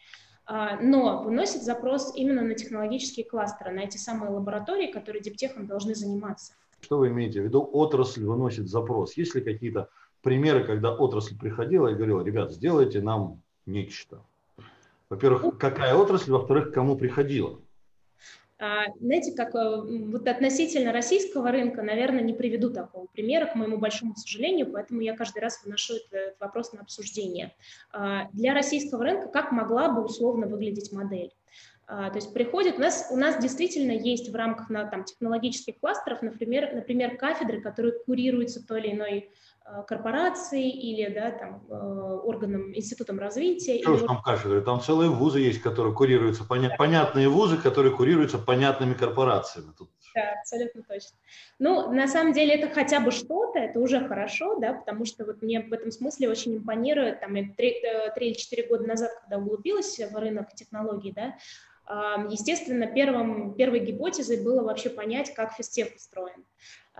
А, 0.53 0.77
но 0.81 1.23
выносит 1.23 1.63
запрос 1.63 2.13
именно 2.13 2.41
на 2.41 2.55
технологические 2.55 3.25
кластеры, 3.25 3.71
на 3.71 3.85
эти 3.85 3.95
самые 3.95 4.31
лаборатории, 4.31 4.91
которые 4.91 5.23
диптехом 5.23 5.65
должны 5.65 5.95
заниматься. 5.95 6.51
Что 6.81 6.97
вы 6.97 7.07
имеете 7.07 7.39
в 7.39 7.45
виду? 7.45 7.69
Отрасль 7.71 8.25
выносит 8.25 8.67
запрос. 8.67 9.15
Есть 9.15 9.33
ли 9.33 9.39
какие-то 9.39 9.87
примеры, 10.21 10.65
когда 10.65 10.93
отрасль 10.93 11.37
приходила 11.37 11.87
и 11.87 11.95
говорила, 11.95 12.21
ребят, 12.21 12.51
сделайте 12.51 13.01
нам 13.01 13.41
нечто? 13.65 14.25
Во-первых, 15.07 15.43
ну, 15.43 15.51
какая 15.53 15.95
отрасль, 15.95 16.33
во-вторых, 16.33 16.73
кому 16.73 16.97
приходила? 16.97 17.57
А, 18.63 18.85
знаете, 18.99 19.31
как 19.31 19.55
э, 19.55 19.81
вот 19.81 20.27
относительно 20.27 20.91
российского 20.93 21.49
рынка, 21.49 21.81
наверное, 21.81 22.21
не 22.21 22.33
приведу 22.33 22.69
такого 22.69 23.07
примера, 23.07 23.47
к 23.47 23.55
моему 23.55 23.79
большому 23.79 24.15
сожалению, 24.15 24.71
поэтому 24.71 25.01
я 25.01 25.17
каждый 25.17 25.39
раз 25.39 25.63
выношу 25.63 25.95
этот 25.95 26.39
вопрос 26.39 26.71
на 26.71 26.81
обсуждение. 26.81 27.55
А, 27.91 28.29
для 28.33 28.53
российского 28.53 29.03
рынка 29.03 29.29
как 29.29 29.51
могла 29.51 29.89
бы 29.89 30.03
условно 30.03 30.45
выглядеть 30.45 30.91
модель? 30.91 31.31
А, 31.87 32.11
то 32.11 32.17
есть 32.17 32.35
приходит, 32.35 32.77
у 32.77 32.81
нас, 32.81 33.07
у 33.09 33.17
нас 33.17 33.41
действительно 33.41 33.93
есть 33.93 34.29
в 34.29 34.35
рамках 34.35 34.69
на, 34.69 34.85
там, 34.85 35.05
технологических 35.05 35.79
кластеров, 35.79 36.21
например, 36.21 36.69
например, 36.71 37.17
кафедры, 37.17 37.61
которые 37.61 37.93
курируются 38.05 38.63
той 38.63 38.81
или 38.81 38.91
иной 38.91 39.31
Э, 39.71 39.83
корпорации 39.83 40.69
или 40.69 41.13
да, 41.13 41.31
там, 41.31 41.63
э, 41.69 41.73
органам, 41.73 42.75
институтом 42.75 43.19
развития. 43.19 43.81
Что 43.81 43.97
же 43.97 44.05
там 44.05 44.21
кафедры? 44.21 44.61
Там 44.61 44.81
целые 44.81 45.09
вузы 45.09 45.39
есть, 45.39 45.61
которые 45.61 45.93
курируются, 45.93 46.43
поня- 46.43 46.75
понятные 46.77 47.29
вузы, 47.29 47.57
которые 47.57 47.95
курируются 47.95 48.37
понятными 48.37 48.93
корпорациями. 48.93 49.71
Тут... 49.77 49.89
Да, 50.13 50.33
абсолютно 50.39 50.83
точно. 50.83 51.17
Ну, 51.59 51.91
на 51.93 52.07
самом 52.07 52.33
деле 52.33 52.55
это 52.55 52.73
хотя 52.73 52.99
бы 52.99 53.11
что-то, 53.11 53.59
это 53.59 53.79
уже 53.79 54.05
хорошо, 54.05 54.59
да, 54.59 54.73
потому 54.73 55.05
что 55.05 55.25
вот 55.25 55.41
мне 55.41 55.61
в 55.61 55.71
этом 55.71 55.91
смысле 55.91 56.29
очень 56.29 56.57
импонирует, 56.57 57.21
там, 57.21 57.33
3, 57.33 57.53
3 57.55 57.65
э, 57.83 58.11
или 58.19 58.33
4 58.33 58.67
года 58.67 58.83
назад, 58.85 59.11
когда 59.21 59.37
углубилась 59.37 59.97
в 59.99 60.15
рынок 60.17 60.53
технологий, 60.53 61.13
да, 61.13 61.35
Естественно, 62.29 62.87
первым, 62.87 63.53
первой 63.55 63.79
гипотезой 63.79 64.41
было 64.41 64.63
вообще 64.63 64.89
понять, 64.89 65.33
как 65.33 65.53
физтех 65.53 65.93
устроен. 65.93 66.45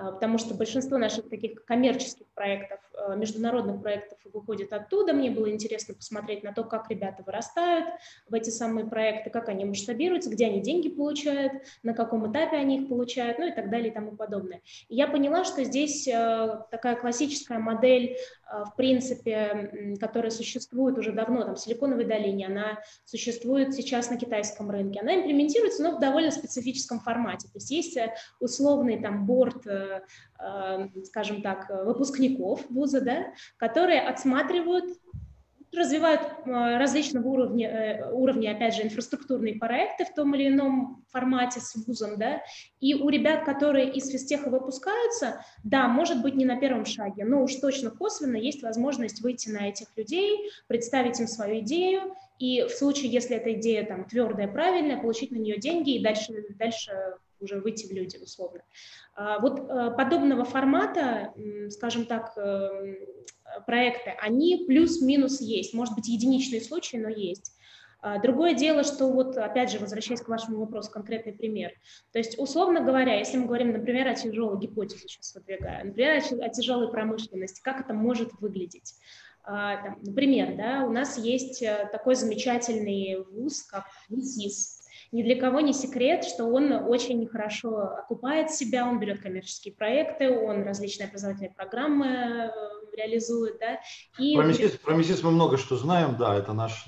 А, 0.01 0.11
потому 0.11 0.37
что 0.39 0.55
большинство 0.55 0.97
наших 0.97 1.29
таких 1.29 1.63
коммерческих 1.65 2.25
проектов, 2.33 2.79
а, 2.93 3.15
международных 3.15 3.81
проектов 3.81 4.17
выходит 4.33 4.73
оттуда. 4.73 5.13
Мне 5.13 5.29
было 5.29 5.51
интересно 5.51 5.93
посмотреть 5.93 6.43
на 6.43 6.53
то, 6.53 6.63
как 6.63 6.89
ребята 6.89 7.23
вырастают 7.23 7.85
в 8.27 8.33
эти 8.33 8.49
самые 8.49 8.87
проекты, 8.87 9.29
как 9.29 9.49
они 9.49 9.65
масштабируются, 9.65 10.31
где 10.31 10.47
они 10.47 10.61
деньги 10.61 10.89
получают, 10.89 11.53
на 11.83 11.93
каком 11.93 12.31
этапе 12.31 12.57
они 12.57 12.79
их 12.79 12.89
получают, 12.89 13.37
ну 13.37 13.47
и 13.47 13.51
так 13.51 13.69
далее 13.69 13.91
и 13.91 13.93
тому 13.93 14.15
подобное. 14.15 14.61
И 14.89 14.95
я 14.95 15.07
поняла, 15.07 15.43
что 15.43 15.63
здесь 15.63 16.07
а, 16.07 16.65
такая 16.71 16.95
классическая 16.95 17.59
модель, 17.59 18.17
в 18.51 18.75
принципе, 18.75 19.95
которая 20.01 20.29
существует 20.29 20.97
уже 20.97 21.13
давно, 21.13 21.43
там, 21.43 21.55
в 21.55 21.59
Силиконовой 21.59 22.03
долине, 22.03 22.47
она 22.47 22.79
существует 23.05 23.73
сейчас 23.73 24.09
на 24.09 24.17
китайском 24.17 24.69
рынке, 24.69 24.99
она 24.99 25.15
имплементируется, 25.15 25.83
но 25.83 25.95
в 25.95 26.01
довольно 26.01 26.31
специфическом 26.31 26.99
формате. 26.99 27.47
То 27.47 27.55
есть 27.55 27.71
есть 27.71 27.95
э, 27.95 28.13
условный 28.41 29.01
там 29.01 29.25
борт 29.25 29.65
э, 29.67 29.90
скажем 31.05 31.41
так, 31.41 31.69
выпускников 31.85 32.65
вуза, 32.69 33.01
да, 33.01 33.33
которые 33.57 34.01
отсматривают 34.01 34.85
развивают 35.73 36.21
э, 36.21 36.77
различного 36.77 37.27
уровня, 37.27 37.69
э, 37.69 38.11
уровня, 38.11 38.51
опять 38.51 38.75
же, 38.75 38.83
инфраструктурные 38.83 39.55
проекты 39.55 40.05
в 40.05 40.13
том 40.13 40.35
или 40.35 40.49
ином 40.49 41.05
формате 41.11 41.61
с 41.61 41.75
вузом, 41.75 42.17
да, 42.17 42.41
и 42.79 42.93
у 42.93 43.07
ребят, 43.09 43.45
которые 43.45 43.91
из 43.93 44.09
физтеха 44.09 44.49
выпускаются, 44.49 45.45
да, 45.63 45.87
может 45.87 46.21
быть, 46.21 46.35
не 46.35 46.45
на 46.45 46.57
первом 46.57 46.85
шаге, 46.85 47.23
но 47.23 47.43
уж 47.43 47.55
точно 47.55 47.89
косвенно 47.89 48.35
есть 48.35 48.61
возможность 48.63 49.21
выйти 49.21 49.49
на 49.49 49.69
этих 49.69 49.87
людей, 49.95 50.51
представить 50.67 51.19
им 51.19 51.27
свою 51.27 51.59
идею, 51.59 52.15
и 52.41 52.67
в 52.67 52.71
случае, 52.71 53.11
если 53.11 53.35
эта 53.35 53.53
идея 53.53 53.85
там 53.85 54.05
твердая, 54.05 54.47
правильная, 54.47 55.01
получить 55.01 55.31
на 55.31 55.37
нее 55.37 55.57
деньги 55.57 55.95
и 55.95 56.03
дальше, 56.03 56.33
дальше 56.57 56.91
уже 57.39 57.59
выйти 57.59 57.87
в 57.87 57.91
люди, 57.91 58.17
условно. 58.17 58.61
А, 59.15 59.39
вот 59.39 59.59
э, 59.59 59.91
подобного 59.97 60.45
формата, 60.45 61.33
скажем 61.69 62.05
так, 62.05 62.37
э, 62.37 62.95
проекты, 63.65 64.11
они 64.21 64.65
плюс-минус 64.67 65.41
есть. 65.41 65.73
Может 65.73 65.95
быть, 65.95 66.07
единичные 66.07 66.61
случаи, 66.61 66.97
но 66.97 67.09
есть. 67.09 67.53
А, 68.03 68.19
другое 68.19 68.55
дело, 68.55 68.83
что 68.83 69.07
вот, 69.11 69.37
опять 69.37 69.71
же, 69.71 69.79
возвращаясь 69.79 70.21
к 70.21 70.27
вашему 70.27 70.59
вопросу, 70.59 70.91
конкретный 70.91 71.33
пример. 71.33 71.71
То 72.11 72.19
есть, 72.19 72.37
условно 72.39 72.81
говоря, 72.81 73.15
если 73.15 73.37
мы 73.37 73.45
говорим, 73.45 73.71
например, 73.71 74.07
о 74.07 74.15
тяжелой 74.15 74.59
гипотезе, 74.59 75.07
сейчас 75.07 75.35
выдвигаю, 75.35 75.87
например, 75.87 76.23
о 76.41 76.49
тяжелой 76.49 76.89
промышленности, 76.89 77.61
как 77.61 77.79
это 77.81 77.93
может 77.93 78.31
выглядеть? 78.39 78.95
А, 79.43 79.77
там, 79.77 79.97
например, 80.03 80.55
да, 80.55 80.85
у 80.85 80.91
нас 80.91 81.17
есть 81.17 81.61
э, 81.61 81.89
такой 81.91 82.15
замечательный 82.15 83.23
вуз, 83.23 83.63
как 83.63 83.85
ВИСИС, 84.09 84.81
ни 85.11 85.23
для 85.23 85.39
кого 85.39 85.59
не 85.59 85.73
секрет, 85.73 86.23
что 86.23 86.45
он 86.45 86.71
очень 86.71 87.27
хорошо 87.27 87.79
окупает 87.99 88.51
себя, 88.51 88.87
он 88.87 88.99
берет 88.99 89.21
коммерческие 89.21 89.73
проекты, 89.73 90.29
он 90.29 90.63
различные 90.63 91.07
образовательные 91.07 91.51
программы 91.51 92.07
э, 92.07 92.49
реализует. 92.95 93.59
Да, 93.59 93.79
и... 94.17 94.35
Про, 94.35 94.45
МИСИС, 94.45 94.71
про 94.77 94.95
МИСИС 94.95 95.23
мы 95.23 95.31
много 95.31 95.57
что 95.57 95.75
знаем, 95.75 96.15
да, 96.17 96.35
это 96.35 96.53
наш, 96.53 96.85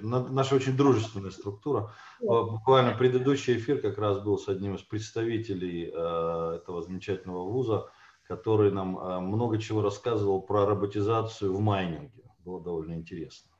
наша 0.00 0.54
очень 0.54 0.76
дружественная 0.76 1.30
структура. 1.30 1.92
Вот. 2.20 2.50
Буквально 2.50 2.96
предыдущий 2.96 3.56
эфир 3.56 3.80
как 3.80 3.98
раз 3.98 4.20
был 4.20 4.38
с 4.38 4.48
одним 4.48 4.76
из 4.76 4.82
представителей 4.82 5.90
э, 5.92 6.56
этого 6.56 6.82
замечательного 6.82 7.44
вуза, 7.44 7.90
который 8.30 8.70
нам 8.70 8.96
э, 8.96 9.18
много 9.18 9.58
чего 9.58 9.82
рассказывал 9.82 10.40
про 10.40 10.64
роботизацию 10.64 11.52
в 11.52 11.60
майнинге. 11.60 12.22
Было 12.44 12.60
довольно 12.60 12.92
интересно. 12.92 13.50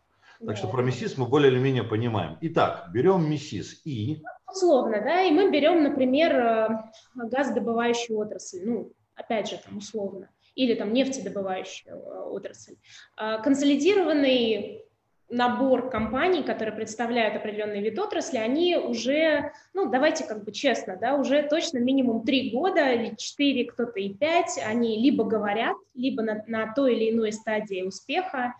Так 0.47 0.57
что 0.57 0.69
про 0.69 0.83
МИСИС 0.83 1.19
мы 1.19 1.27
более 1.27 1.51
или 1.51 1.59
менее 1.59 1.83
понимаем. 1.83 2.39
Итак, 2.41 2.89
берем 2.93 3.29
МИСИС 3.29 3.83
и... 3.85 4.23
Условно, 4.49 5.03
да, 5.03 5.23
и 5.23 5.33
мы 5.33 5.51
берем, 5.51 5.83
например, 5.83 6.37
э, 6.37 6.69
газодобывающую 7.17 8.17
отрасль, 8.17 8.61
ну, 8.65 8.93
опять 9.17 9.51
же, 9.51 9.61
там, 9.65 9.79
условно, 9.79 10.31
или 10.55 10.75
там 10.75 10.93
нефтедобывающую 10.93 11.93
э, 11.93 12.21
отрасль. 12.31 12.77
Консолидированный 13.17 14.85
набор 15.31 15.91
компаний, 15.91 16.43
которые 16.43 16.75
представляют 16.75 17.37
определенный 17.37 17.81
вид 17.81 17.99
отрасли, 17.99 18.37
они 18.37 18.77
уже, 18.77 19.53
ну, 19.73 19.89
давайте 19.89 20.25
как 20.25 20.45
бы 20.45 20.53
честно, 20.53 20.97
да, 20.97 21.15
уже 21.15 21.43
точно 21.43 21.79
минимум 21.79 22.25
три 22.25 22.51
года 22.51 22.93
или 22.93 23.15
четыре, 23.15 23.65
кто-то 23.65 24.01
и 24.01 24.13
пять, 24.13 24.61
они 24.65 24.99
либо 24.99 25.25
говорят, 25.25 25.77
либо 25.95 26.23
на, 26.23 26.45
на 26.47 26.73
той 26.75 26.97
или 26.97 27.11
иной 27.15 27.33
стадии 27.33 27.83
успеха, 27.83 28.55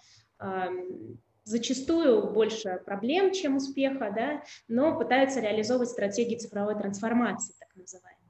зачастую 1.45 2.31
больше 2.31 2.81
проблем, 2.87 3.33
чем 3.33 3.57
успеха, 3.57 4.13
да, 4.15 4.43
но 4.69 4.97
пытаются 4.97 5.41
реализовывать 5.41 5.91
стратегии 5.91 6.37
цифровой 6.37 6.77
трансформации. 6.77 7.55
называемый. 7.75 8.21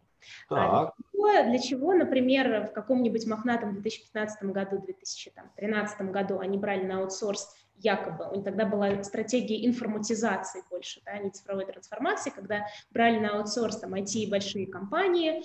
Так. 0.48 0.94
Для, 0.96 1.12
чего, 1.12 1.50
для 1.50 1.58
чего, 1.58 1.94
например, 1.94 2.68
в 2.68 2.72
каком-нибудь 2.72 3.26
мохнатом 3.26 3.72
2015 3.74 4.44
году, 4.44 4.78
2013 4.78 6.00
году 6.10 6.38
они 6.38 6.58
брали 6.58 6.84
на 6.84 7.00
аутсорс 7.00 7.54
якобы. 7.82 8.28
У 8.30 8.34
них 8.36 8.44
тогда 8.44 8.66
была 8.66 9.02
стратегия 9.02 9.66
информатизации 9.66 10.62
больше, 10.70 11.00
да, 11.04 11.18
не 11.18 11.30
цифровой 11.30 11.66
трансформации, 11.66 12.30
когда 12.30 12.66
брали 12.90 13.18
на 13.18 13.38
аутсорс 13.38 13.78
там 13.78 13.94
IT 13.94 14.28
большие 14.28 14.66
компании, 14.66 15.42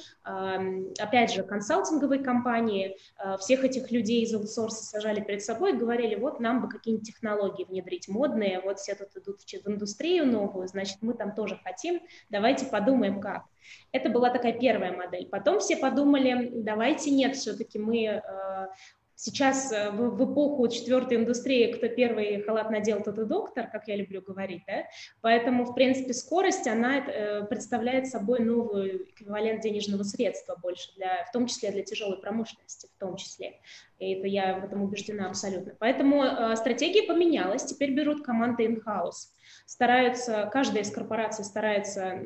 опять 0.99 1.33
же, 1.33 1.43
консалтинговые 1.43 2.23
компании, 2.23 2.97
э, 3.17 3.37
всех 3.37 3.63
этих 3.63 3.91
людей 3.91 4.23
из 4.23 4.33
аутсорса 4.33 4.83
сажали 4.83 5.21
перед 5.21 5.43
собой 5.43 5.73
и 5.73 5.77
говорили, 5.77 6.15
вот 6.15 6.39
нам 6.39 6.61
бы 6.61 6.69
какие-нибудь 6.69 7.07
технологии 7.07 7.63
внедрить 7.63 8.07
модные, 8.07 8.59
вот 8.59 8.79
все 8.79 8.95
тут 8.95 9.15
идут 9.15 9.41
в 9.41 9.69
индустрию 9.69 10.25
новую, 10.25 10.67
значит, 10.67 10.97
мы 11.01 11.13
там 11.13 11.33
тоже 11.33 11.59
хотим, 11.63 12.01
давайте 12.29 12.65
подумаем, 12.65 13.19
как. 13.19 13.45
Это 13.91 14.09
была 14.09 14.29
такая 14.29 14.53
первая 14.53 14.91
модель. 14.91 15.27
Потом 15.27 15.59
все 15.59 15.77
подумали, 15.77 16.51
давайте 16.53 17.11
нет, 17.11 17.35
все-таки 17.35 17.79
мы 17.79 18.05
э, 18.05 18.67
Сейчас 19.15 19.71
э, 19.71 19.91
в, 19.91 20.31
эпоху 20.31 20.67
четвертой 20.67 21.17
индустрии, 21.17 21.71
кто 21.71 21.87
первый 21.87 22.41
халат 22.41 22.69
надел, 22.69 23.01
тот 23.01 23.17
и 23.17 23.25
доктор, 23.25 23.69
как 23.71 23.87
я 23.87 23.95
люблю 23.95 24.21
говорить, 24.21 24.63
да? 24.67 24.83
Поэтому, 25.21 25.63
в 25.63 25.73
принципе, 25.73 26.13
скорость, 26.13 26.67
она 26.67 26.97
э, 26.97 27.45
представляет 27.45 28.07
собой 28.07 28.39
новый 28.39 29.09
эквивалент 29.09 29.61
денежного 29.61 30.03
средства 30.03 30.57
больше, 30.61 30.93
для, 30.95 31.25
в 31.25 31.31
том 31.31 31.47
числе 31.47 31.71
для 31.71 31.83
тяжелой 31.83 32.19
промышленности, 32.19 32.89
в 32.93 32.99
том 32.99 33.15
числе. 33.15 33.59
И 33.99 34.13
это 34.13 34.27
я 34.27 34.59
в 34.59 34.65
этом 34.65 34.83
убеждена 34.83 35.27
абсолютно. 35.27 35.73
Поэтому 35.79 36.23
э, 36.23 36.55
стратегия 36.55 37.03
поменялась, 37.03 37.63
теперь 37.63 37.93
берут 37.93 38.23
команды 38.23 38.65
in-house 38.65 39.29
стараются, 39.65 40.49
каждая 40.51 40.83
из 40.83 40.91
корпораций 40.91 41.43
старается 41.43 42.19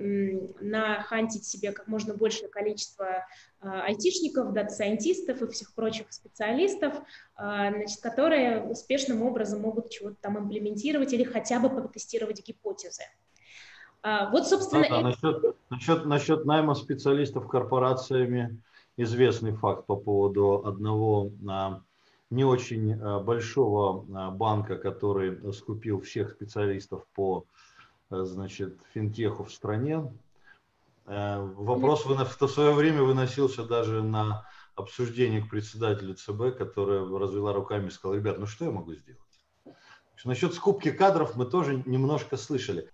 нахантить 0.60 1.46
себе 1.46 1.72
как 1.72 1.88
можно 1.88 2.14
большее 2.14 2.50
количество 2.50 3.26
а, 3.62 3.84
айтишников, 3.84 4.54
дата-сайентистов 4.54 5.42
и 5.42 5.48
всех 5.48 5.74
прочих 5.74 6.12
специалистов, 6.12 6.96
а, 7.36 7.72
значит, 7.72 8.02
которые 8.02 8.64
успешным 8.64 9.24
образом 9.24 9.62
могут 9.62 9.90
чего-то 9.90 10.18
там 10.22 10.38
имплементировать 10.38 11.14
или 11.14 11.24
хотя 11.24 11.60
бы 11.60 11.70
потестировать 11.70 12.46
гипотезы. 12.46 13.04
А, 14.02 14.30
вот, 14.32 14.48
собственно... 14.48 14.84
Да, 14.84 14.90
да, 14.90 15.02
насчет, 15.02 15.56
насчет, 15.70 16.06
насчет 16.06 16.46
найма 16.46 16.76
специалистов 16.76 17.48
корпорациями 17.48 18.62
известный 19.04 19.54
факт 19.54 19.86
по 19.86 19.96
поводу 19.96 20.66
одного 20.66 21.32
не 22.30 22.44
очень 22.44 22.94
э, 22.94 23.20
большого 23.20 24.06
э, 24.06 24.32
банка, 24.32 24.78
который 24.78 25.54
скупил 25.54 26.02
всех 26.02 26.32
специалистов 26.32 27.06
по 27.16 27.46
э, 28.12 28.24
значит, 28.24 28.78
финтеху 28.94 29.44
в 29.44 29.52
стране. 29.52 30.12
Вопрос 31.06 32.06
в 32.06 32.48
свое 32.48 32.72
время 32.72 33.02
выносился 33.02 33.64
даже 33.64 34.04
на 34.04 34.46
обсуждение 34.76 35.42
к 35.42 35.50
председателю 35.50 36.14
ЦБ, 36.14 36.56
которая 36.56 37.04
развела 37.04 37.52
руками 37.52 37.88
и 37.88 37.90
сказала, 37.90 38.16
ребят, 38.16 38.38
ну 38.38 38.46
что 38.46 38.66
я 38.66 38.72
могу 38.72 38.94
сделать? 38.94 39.20
Насчет 40.24 40.54
скупки 40.54 40.92
кадров 40.92 41.36
мы 41.36 41.46
тоже 41.46 41.82
немножко 41.88 42.38
слышали. 42.38 42.92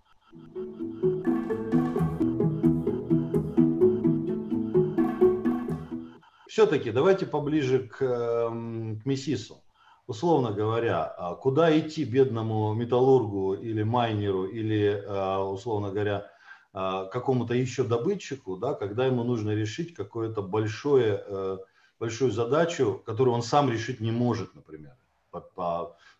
Все-таки 6.56 6.90
давайте 6.90 7.26
поближе 7.26 7.86
к, 7.86 8.02
эм, 8.02 8.98
к 8.98 9.04
Мессису. 9.04 9.62
Условно 10.06 10.52
говоря, 10.52 11.04
а 11.04 11.34
куда 11.34 11.78
идти 11.78 12.02
бедному 12.02 12.72
металлургу 12.72 13.52
или 13.52 13.82
майнеру 13.82 14.46
или, 14.46 15.04
э, 15.04 15.36
условно 15.36 15.90
говоря, 15.90 16.30
э, 16.72 17.08
какому-то 17.12 17.52
еще 17.52 17.84
добытчику, 17.84 18.56
да, 18.56 18.72
когда 18.72 19.04
ему 19.04 19.22
нужно 19.22 19.50
решить 19.50 19.92
какое-то 19.92 20.40
большое, 20.40 21.22
э, 21.26 21.58
большую 22.00 22.30
задачу, 22.30 23.02
которую 23.04 23.34
он 23.34 23.42
сам 23.42 23.70
решить 23.70 24.00
не 24.00 24.10
может, 24.10 24.54
например, 24.54 24.96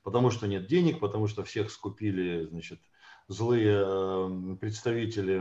потому 0.02 0.30
что 0.30 0.46
нет 0.46 0.66
денег, 0.66 1.00
потому 1.00 1.28
что 1.28 1.44
всех 1.44 1.70
скупили, 1.70 2.44
значит, 2.44 2.80
злые 3.28 4.56
представители, 4.60 5.40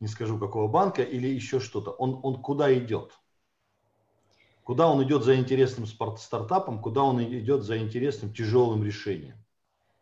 не 0.00 0.08
скажу 0.08 0.36
какого 0.36 0.66
банка, 0.66 1.02
или 1.02 1.28
еще 1.28 1.60
что-то. 1.60 1.92
Он, 1.92 2.18
он 2.24 2.42
куда 2.42 2.76
идет? 2.76 3.19
Куда 4.70 4.86
он 4.86 5.02
идет 5.02 5.24
за 5.24 5.34
интересным 5.34 5.84
стартапом, 5.84 6.80
куда 6.80 7.02
он 7.02 7.20
идет 7.20 7.64
за 7.64 7.78
интересным 7.78 8.32
тяжелым 8.32 8.84
решением. 8.84 9.34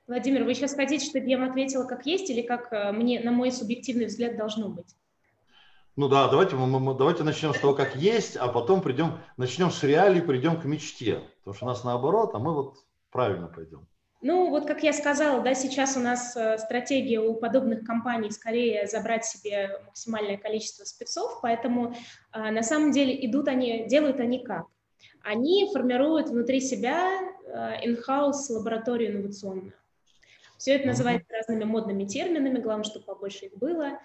Владимир, 0.06 0.44
вы 0.44 0.54
сейчас 0.54 0.74
хотите, 0.74 1.06
чтобы 1.06 1.26
я 1.26 1.38
вам 1.38 1.48
ответила 1.48 1.84
как 1.84 2.04
есть 2.04 2.28
или 2.28 2.42
как 2.42 2.70
э, 2.70 2.92
мне, 2.92 3.18
на 3.20 3.32
мой 3.32 3.50
субъективный 3.50 4.04
взгляд, 4.04 4.36
должно 4.36 4.68
быть? 4.68 4.94
Ну 5.96 6.10
да, 6.10 6.28
давайте, 6.28 6.54
давайте 6.54 7.24
начнем 7.24 7.54
с 7.54 7.58
того, 7.58 7.72
как 7.72 7.96
есть, 7.96 8.36
а 8.36 8.46
потом 8.48 8.82
придем, 8.82 9.18
начнем 9.38 9.70
с 9.70 9.82
реалий, 9.84 10.20
придем 10.20 10.60
к 10.60 10.66
мечте. 10.66 11.22
Потому 11.38 11.54
что 11.54 11.64
у 11.64 11.68
нас 11.68 11.82
наоборот, 11.82 12.34
а 12.34 12.38
мы 12.38 12.52
вот 12.52 12.76
правильно 13.10 13.46
пойдем. 13.46 13.86
Ну, 14.20 14.50
вот 14.50 14.66
как 14.66 14.82
я 14.82 14.92
сказала, 14.92 15.42
да, 15.42 15.54
сейчас 15.54 15.96
у 15.96 16.00
нас 16.00 16.36
э, 16.36 16.58
стратегия 16.58 17.20
у 17.20 17.34
подобных 17.34 17.84
компаний 17.84 18.32
скорее 18.32 18.88
забрать 18.88 19.24
себе 19.24 19.80
максимальное 19.86 20.36
количество 20.36 20.84
спецов, 20.84 21.38
поэтому 21.40 21.94
э, 22.32 22.50
на 22.50 22.62
самом 22.64 22.90
деле 22.90 23.24
идут 23.24 23.46
они, 23.46 23.86
делают 23.86 24.18
они 24.18 24.42
как? 24.42 24.66
Они 25.22 25.70
формируют 25.72 26.30
внутри 26.30 26.60
себя 26.60 27.20
э, 27.46 27.86
in-house 27.86 28.50
лабораторию 28.50 29.12
инновационную. 29.12 29.74
Все 30.58 30.72
это 30.74 30.88
называется 30.88 31.32
разными 31.32 31.64
модными 31.64 32.04
терминами, 32.04 32.60
главное, 32.60 32.84
чтобы 32.84 33.06
побольше 33.06 33.46
их 33.46 33.56
было. 33.56 34.00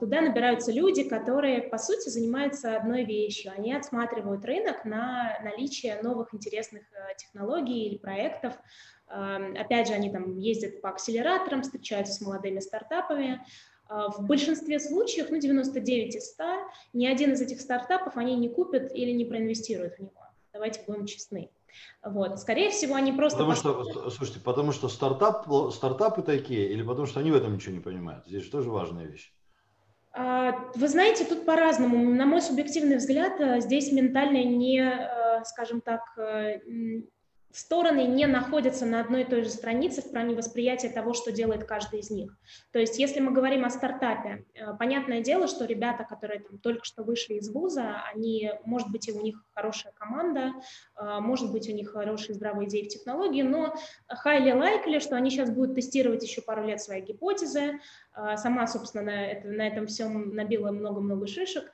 Туда 0.00 0.20
набираются 0.20 0.72
люди, 0.72 1.02
которые, 1.02 1.62
по 1.62 1.76
сути, 1.76 2.08
занимаются 2.08 2.76
одной 2.76 3.04
вещью. 3.04 3.52
Они 3.54 3.74
отсматривают 3.74 4.44
рынок 4.44 4.84
на 4.84 5.38
наличие 5.42 6.00
новых 6.00 6.32
интересных 6.34 6.84
технологий 7.18 7.88
или 7.88 7.98
проектов, 7.98 8.54
Опять 9.12 9.88
же, 9.88 9.92
они 9.92 10.10
там 10.10 10.38
ездят 10.38 10.80
по 10.80 10.88
акселераторам, 10.88 11.62
встречаются 11.62 12.14
с 12.14 12.20
молодыми 12.22 12.60
стартапами. 12.60 13.44
А, 13.86 14.10
в 14.10 14.26
большинстве 14.26 14.80
случаев, 14.80 15.28
ну 15.30 15.38
99 15.38 16.16
из 16.16 16.30
100, 16.30 16.44
ни 16.94 17.06
один 17.06 17.32
из 17.32 17.42
этих 17.42 17.60
стартапов 17.60 18.16
они 18.16 18.34
не 18.36 18.48
купят 18.48 18.90
или 18.94 19.10
не 19.10 19.26
проинвестируют 19.26 19.96
в 19.96 19.98
него. 20.00 20.26
Давайте 20.52 20.80
будем 20.86 21.04
честны. 21.04 21.50
Вот. 22.04 22.38
Скорее 22.38 22.70
всего, 22.70 22.94
они 22.94 23.12
просто... 23.12 23.38
Потому 23.38 23.56
что, 23.56 24.10
слушайте, 24.10 24.40
потому 24.40 24.72
что 24.72 24.88
стартап, 24.88 25.46
стартапы 25.72 26.22
такие, 26.22 26.70
или 26.70 26.82
потому 26.82 27.06
что 27.06 27.20
они 27.20 27.30
в 27.30 27.34
этом 27.34 27.54
ничего 27.54 27.74
не 27.74 27.80
понимают? 27.80 28.26
Здесь 28.26 28.44
же 28.44 28.50
тоже 28.50 28.70
важная 28.70 29.04
вещь. 29.04 29.32
А, 30.14 30.70
вы 30.74 30.88
знаете, 30.88 31.24
тут 31.24 31.46
по-разному. 31.46 31.96
На 32.14 32.26
мой 32.26 32.42
субъективный 32.42 32.96
взгляд, 32.96 33.40
э, 33.40 33.60
здесь 33.60 33.92
ментально 33.92 34.44
не, 34.44 34.80
э, 34.80 35.44
скажем 35.44 35.80
так, 35.80 36.02
э, 36.18 36.60
стороны 37.50 38.06
не 38.06 38.26
находятся 38.26 38.84
на 38.84 39.00
одной 39.00 39.22
и 39.22 39.24
той 39.24 39.42
же 39.42 39.50
странице 39.50 40.02
в 40.02 40.10
плане 40.10 40.34
восприятия 40.34 40.90
того, 40.90 41.14
что 41.14 41.32
делает 41.32 41.64
каждый 41.64 42.00
из 42.00 42.10
них. 42.10 42.36
То 42.72 42.78
есть, 42.78 42.98
если 42.98 43.20
мы 43.20 43.32
говорим 43.32 43.64
о 43.64 43.70
стартапе, 43.70 44.44
понятное 44.78 45.20
дело, 45.20 45.46
что 45.48 45.66
ребята, 45.66 46.04
которые 46.04 46.40
там 46.40 46.58
только 46.58 46.84
что 46.84 47.04
вышли 47.04 47.34
из 47.34 47.50
вуза, 47.50 48.02
они, 48.14 48.52
может 48.64 48.90
быть, 48.90 49.08
и 49.08 49.12
у 49.12 49.20
них 49.20 49.44
хорошая 49.54 49.92
команда, 49.92 50.52
э, 50.96 51.18
может 51.20 51.52
быть, 51.52 51.68
у 51.68 51.72
них 51.72 51.92
хорошие 51.92 52.34
здравые 52.34 52.68
идеи 52.68 52.84
в 52.84 52.88
технологии, 52.88 53.42
но 53.42 53.74
highly 54.24 54.52
likely, 54.52 55.00
что 55.00 55.16
они 55.16 55.30
сейчас 55.30 55.50
будут 55.50 55.74
тестировать 55.74 56.22
еще 56.22 56.42
пару 56.42 56.66
лет 56.66 56.80
свои 56.80 57.00
гипотезы, 57.00 57.80
э, 58.16 58.36
сама, 58.36 58.66
собственно, 58.66 59.04
на, 59.04 59.26
это, 59.26 59.48
на 59.48 59.66
этом 59.66 59.86
всем 59.86 60.34
набила 60.34 60.70
много-много 60.70 61.26
шишек, 61.26 61.72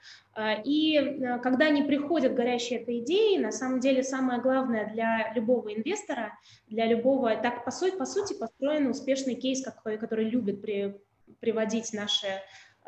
и 0.65 1.21
когда 1.43 1.67
они 1.67 1.83
приходят 1.83 2.35
горящие 2.35 2.81
этой 2.81 3.01
идеей, 3.01 3.39
на 3.39 3.51
самом 3.51 3.81
деле 3.81 4.05
самое 4.05 4.41
главное 4.41 4.89
для 4.93 5.33
любого 5.35 5.75
инвестора, 5.75 6.39
для 6.69 6.87
любого, 6.87 7.35
так 7.37 7.65
по 7.65 7.71
сути, 7.71 7.97
по 7.97 8.05
сути 8.05 8.35
построен 8.35 8.89
успешный 8.89 9.35
кейс, 9.35 9.65
который, 9.65 9.99
который 9.99 10.29
любит 10.29 10.63
при, 10.63 11.01
приводить 11.41 11.93
наши 11.93 12.27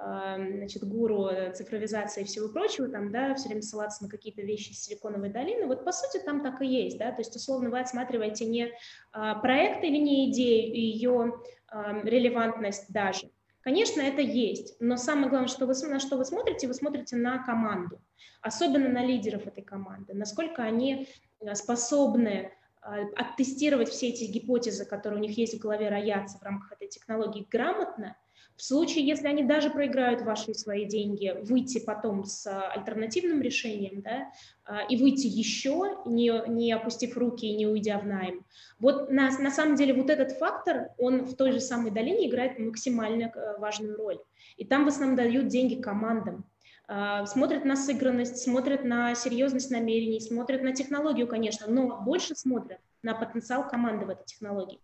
значит, 0.03 0.83
гуру 0.85 1.29
цифровизации 1.55 2.23
и 2.23 2.25
всего 2.25 2.49
прочего, 2.49 2.89
там, 2.89 3.13
да, 3.13 3.35
все 3.35 3.49
время 3.49 3.63
ссылаться 3.63 4.03
на 4.05 4.09
какие-то 4.09 4.41
вещи 4.43 4.71
из 4.71 4.83
Силиконовой 4.83 5.29
долины, 5.29 5.67
вот 5.67 5.85
по 5.85 5.93
сути 5.93 6.23
там 6.25 6.43
так 6.43 6.63
и 6.63 6.67
есть, 6.67 6.99
да, 6.99 7.13
то 7.13 7.21
есть 7.21 7.37
условно 7.37 7.71
вы 7.71 7.81
отсматриваете 7.81 8.47
не 8.47 8.73
а, 9.13 9.35
проект 9.37 9.85
или 9.85 9.99
не 9.99 10.31
идею 10.31 10.75
ее 10.75 11.43
а, 11.69 12.01
релевантность 12.03 12.91
даже, 12.91 13.31
Конечно, 13.63 14.01
это 14.01 14.23
есть, 14.23 14.75
но 14.81 14.97
самое 14.97 15.29
главное, 15.29 15.49
что 15.49 15.67
вы, 15.67 15.75
на 15.87 16.01
что 16.01 16.17
вы 16.17 16.25
смотрите, 16.25 16.67
вы 16.67 16.73
смотрите 16.73 17.17
на 17.17 17.45
команду, 17.45 18.01
особенно 18.41 18.89
на 18.89 19.05
лидеров 19.05 19.47
этой 19.47 19.63
команды, 19.63 20.15
насколько 20.15 20.63
они 20.63 21.09
э, 21.41 21.55
способны 21.55 22.53
а, 22.81 23.01
оттестировать 23.17 23.91
все 23.91 24.09
эти 24.09 24.25
гипотезы, 24.25 24.87
которые 24.87 25.21
у 25.21 25.23
них 25.23 25.37
есть 25.37 25.59
в 25.59 25.59
голове, 25.59 25.91
роятся 25.91 26.39
в 26.39 26.43
рамках 26.43 26.73
этой 26.73 26.89
технологии 26.89 27.47
грамотно, 27.51 28.17
в 28.61 28.63
случае, 28.63 29.07
если 29.07 29.27
они 29.27 29.43
даже 29.43 29.71
проиграют 29.71 30.21
ваши 30.21 30.53
свои 30.53 30.85
деньги, 30.85 31.35
выйти 31.45 31.79
потом 31.79 32.27
с 32.27 32.47
а, 32.47 32.71
альтернативным 32.73 33.41
решением, 33.41 34.03
да, 34.03 34.31
а, 34.67 34.83
и 34.83 34.99
выйти 34.99 35.27
еще, 35.29 35.97
не, 36.05 36.31
не 36.47 36.71
опустив 36.71 37.17
руки 37.17 37.47
и 37.47 37.57
не 37.57 37.67
уйдя 37.67 37.99
в 37.99 38.07
найм. 38.07 38.45
Вот 38.79 39.11
на, 39.11 39.31
на 39.39 39.51
самом 39.51 39.77
деле 39.77 39.95
вот 39.95 40.11
этот 40.11 40.33
фактор, 40.33 40.89
он 40.99 41.25
в 41.25 41.37
той 41.37 41.53
же 41.53 41.61
самой 41.61 41.91
долине 41.91 42.29
играет 42.29 42.59
максимально 42.59 43.33
важную 43.57 43.97
роль. 43.97 44.19
И 44.59 44.67
там 44.67 44.85
в 44.85 44.89
основном 44.89 45.17
дают 45.17 45.49
деньги 45.49 45.81
командам. 45.81 46.45
а, 46.87 47.25
смотрят 47.25 47.65
на 47.65 47.77
сыгранность, 47.77 48.37
смотрят 48.43 48.85
на 48.85 49.15
серьезность 49.15 49.71
намерений, 49.71 50.21
смотрят 50.21 50.63
на 50.63 50.73
технологию, 50.73 51.27
конечно, 51.27 51.67
но 51.67 52.03
больше 52.03 52.35
смотрят 52.35 52.81
на 53.03 53.15
потенциал 53.15 53.67
команды 53.67 54.05
в 54.05 54.11
этой 54.11 54.27
технологии. 54.27 54.81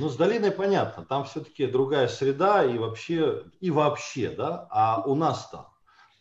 Ну 0.00 0.08
с 0.08 0.16
долиной 0.16 0.50
понятно, 0.50 1.04
там 1.04 1.24
все-таки 1.24 1.66
другая 1.66 2.08
среда 2.08 2.64
и 2.64 2.78
вообще, 2.78 3.44
и 3.60 3.70
вообще, 3.70 4.30
да, 4.30 4.66
а 4.70 5.02
у 5.06 5.14
нас-то, 5.14 5.68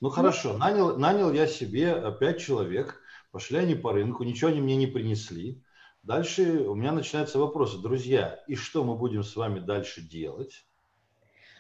ну 0.02 0.10
хорошо, 0.10 0.58
нанял, 0.58 0.98
нанял 0.98 1.32
я 1.32 1.48
себе 1.48 2.16
пять 2.20 2.40
человек, 2.40 3.02
пошли 3.32 3.58
они 3.58 3.76
по 3.76 3.92
рынку, 3.92 4.24
ничего 4.24 4.52
они 4.52 4.62
мне 4.62 4.76
не 4.76 4.88
принесли, 4.88 5.64
Дальше 6.04 6.62
у 6.62 6.76
меня 6.76 6.92
начинаются 6.92 7.40
вопросы. 7.40 7.78
Друзья, 7.78 8.40
и 8.48 8.56
что 8.56 8.84
мы 8.84 8.96
будем 8.96 9.24
с 9.24 9.36
вами 9.36 9.60
дальше 9.60 10.02
делать? 10.02 10.66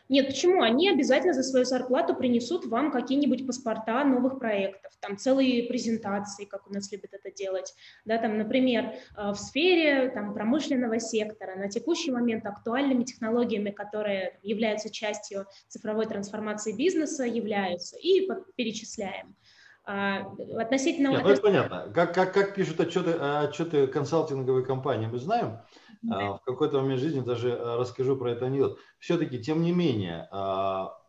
Нет, 0.09 0.27
почему? 0.27 0.63
Они 0.63 0.89
обязательно 0.89 1.33
за 1.33 1.43
свою 1.43 1.65
зарплату 1.65 2.15
принесут 2.15 2.65
вам 2.65 2.91
какие-нибудь 2.91 3.45
паспорта 3.45 4.03
новых 4.03 4.39
проектов, 4.39 4.91
там 4.99 5.17
целые 5.17 5.67
презентации, 5.67 6.45
как 6.45 6.67
у 6.67 6.73
нас 6.73 6.91
любят 6.91 7.13
это 7.13 7.31
делать. 7.31 7.75
Да, 8.05 8.17
там, 8.17 8.39
например, 8.39 8.95
э, 9.15 9.31
в 9.31 9.35
сфере 9.35 10.09
там, 10.09 10.33
промышленного 10.33 10.99
сектора 10.99 11.55
на 11.55 11.69
текущий 11.69 12.11
момент 12.11 12.47
актуальными 12.47 13.03
технологиями, 13.03 13.69
которые 13.69 14.39
являются 14.41 14.89
частью 14.89 15.45
цифровой 15.67 16.07
трансформации 16.07 16.75
бизнеса, 16.75 17.23
являются, 17.23 17.95
и 17.95 18.27
перечисляем. 18.55 19.35
А, 19.85 20.25
относительно... 20.57 21.09
Нет, 21.09 21.23
ну 21.23 21.29
это 21.29 21.41
понятно. 21.41 21.91
Как, 21.93 22.13
как, 22.13 22.33
как 22.33 22.55
пишут 22.55 22.79
отчеты, 22.79 23.11
отчеты 23.11 23.87
консалтинговой 23.87 24.65
компании, 24.65 25.07
мы 25.07 25.17
знаем. 25.19 25.59
Да. 26.01 26.39
В 26.41 26.45
какой-то 26.45 26.81
момент 26.81 27.01
жизни 27.01 27.19
даже 27.21 27.55
расскажу 27.77 28.15
про 28.17 28.31
это 28.31 28.45
анекдот. 28.45 28.79
Все-таки, 28.99 29.39
тем 29.41 29.61
не 29.61 29.71
менее, 29.73 30.27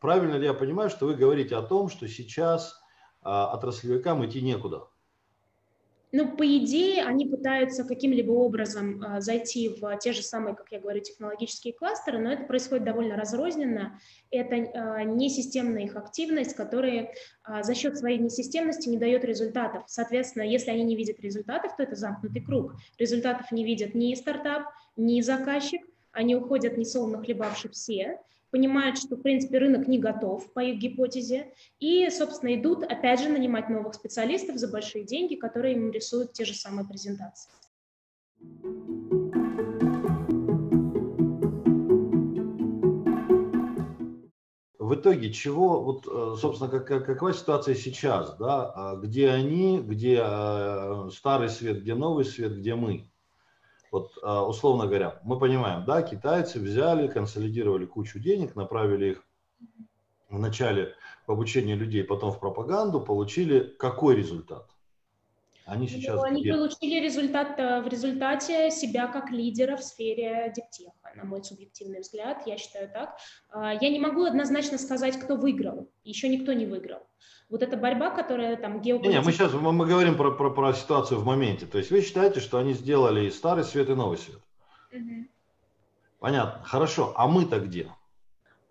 правильно 0.01 0.37
ли 0.37 0.47
я 0.47 0.55
понимаю, 0.55 0.91
что 0.91 1.07
вы 1.07 1.15
говорите 1.15 1.57
о 1.57 1.63
том, 1.63 1.89
что 1.89 2.09
сейчас 2.09 2.81
отраслевикам 3.23 4.25
идти 4.27 4.43
некуда? 4.43 4.90
Ну, 6.13 6.37
по 6.37 6.45
идее, 6.59 7.05
они 7.05 7.27
пытаются 7.27 7.85
каким-либо 7.85 8.33
образом 8.33 9.01
э, 9.03 9.21
зайти 9.21 9.69
в 9.69 9.97
те 9.99 10.13
же 10.13 10.23
самые, 10.23 10.57
как 10.57 10.67
я 10.73 10.81
говорю, 10.81 11.01
технологические 11.01 11.73
кластеры, 11.73 12.19
но 12.19 12.33
это 12.33 12.45
происходит 12.45 12.85
довольно 12.85 13.17
разрозненно. 13.17 14.01
Это 14.31 14.57
э, 14.57 15.05
несистемная 15.05 15.85
их 15.85 15.95
активность, 15.95 16.55
которая 16.55 17.13
э, 17.49 17.63
за 17.63 17.75
счет 17.75 17.97
своей 17.97 18.19
несистемности 18.19 18.89
не 18.89 18.99
дает 18.99 19.25
результатов. 19.25 19.85
Соответственно, 19.87 20.43
если 20.43 20.71
они 20.71 20.83
не 20.83 20.97
видят 20.97 21.21
результатов, 21.21 21.77
то 21.77 21.85
это 21.85 21.95
замкнутый 21.95 22.43
круг. 22.43 22.75
Результатов 22.99 23.53
не 23.53 23.65
видят 23.65 23.95
ни 23.95 24.13
стартап, 24.15 24.65
ни 24.97 25.21
заказчик, 25.21 25.83
они 26.11 26.35
уходят 26.35 26.77
несолоно 26.77 27.23
хлебавши 27.23 27.69
все, 27.69 28.19
понимают, 28.51 28.99
что, 28.99 29.17
в 29.17 29.23
принципе, 29.23 29.59
рынок 29.59 29.89
не 29.89 29.99
готов 29.99 30.53
по 30.53 30.61
их 30.61 30.79
гипотезе, 30.79 31.53
и, 31.79 32.09
собственно, 32.11 32.55
идут, 32.55 32.83
опять 32.83 33.21
же, 33.21 33.29
нанимать 33.29 33.69
новых 33.69 33.95
специалистов 33.95 34.57
за 34.57 34.69
большие 34.69 35.05
деньги, 35.05 35.35
которые 35.35 35.75
им 35.75 35.91
рисуют 35.91 36.33
те 36.33 36.45
же 36.45 36.55
самые 36.55 36.87
презентации. 36.87 37.51
В 44.79 44.95
итоге 44.97 45.33
чего, 45.33 45.85
вот, 45.85 46.07
э, 46.07 46.37
собственно, 46.41 46.69
как, 46.69 47.07
какова 47.07 47.33
ситуация 47.33 47.77
сейчас, 47.77 48.37
да, 48.39 48.73
а 48.75 48.97
где 48.97 49.31
они, 49.31 49.81
где 49.81 50.21
э, 50.21 51.11
старый 51.13 51.49
свет, 51.49 51.83
где 51.83 51.95
новый 51.95 52.25
свет, 52.25 52.59
где 52.59 52.75
мы? 52.75 53.09
Вот 53.91 54.13
а, 54.23 54.47
условно 54.47 54.87
говоря, 54.87 55.21
мы 55.25 55.39
понимаем, 55.39 55.85
да, 55.85 56.03
китайцы 56.03 56.61
взяли, 56.61 57.09
консолидировали 57.09 57.87
кучу 57.87 58.21
денег, 58.21 58.55
направили 58.55 59.13
их 59.13 59.25
вначале 60.29 60.95
в 61.27 61.33
обучение 61.33 61.75
людей, 61.75 62.05
потом 62.05 62.31
в 62.31 62.39
пропаганду, 62.39 63.01
получили 63.01 63.61
какой 63.61 64.15
результат? 64.15 64.71
Они 65.71 65.87
ну, 65.87 65.89
сейчас... 65.89 66.17
Ну, 66.17 66.23
они 66.23 66.45
получили 66.45 66.99
результат 67.01 67.55
э, 67.59 67.81
в 67.81 67.87
результате 67.87 68.73
себя 68.73 69.07
как 69.07 69.31
лидера 69.31 69.77
в 69.77 69.85
сфере 69.85 70.53
диптеха, 70.55 71.13
на 71.15 71.25
мой 71.25 71.45
субъективный 71.45 72.01
взгляд, 72.01 72.43
я 72.45 72.57
считаю 72.57 72.91
так. 72.91 73.17
А, 73.51 73.75
я 73.75 73.89
не 73.89 74.01
могу 74.01 74.25
однозначно 74.25 74.79
сказать, 74.79 75.17
кто 75.17 75.37
выиграл, 75.37 75.89
еще 76.03 76.29
никто 76.29 76.53
не 76.53 76.67
выиграл 76.67 77.07
вот 77.49 77.63
эта 77.63 77.77
борьба, 77.77 78.11
которая 78.11 78.57
там 78.57 78.81
геополитическая... 78.81 79.21
Не, 79.21 79.27
мы 79.27 79.33
сейчас 79.33 79.53
мы, 79.53 79.73
мы 79.73 79.87
говорим 79.87 80.17
про, 80.17 80.33
про, 80.33 80.51
про 80.51 80.73
ситуацию 80.73 81.21
в 81.21 81.25
моменте. 81.25 81.67
То 81.67 81.79
есть 81.79 81.91
вы 81.91 82.01
считаете, 82.03 82.41
что 82.41 82.59
они 82.59 82.75
сделали 82.75 83.27
и 83.27 83.31
старый 83.31 83.65
свет, 83.65 83.91
и 83.91 83.95
новый 83.95 84.19
свет? 84.19 84.39
Угу. 84.93 85.27
Понятно. 86.21 86.63
Хорошо. 86.65 87.13
А 87.17 87.27
мы-то 87.27 87.59
где? 87.59 87.91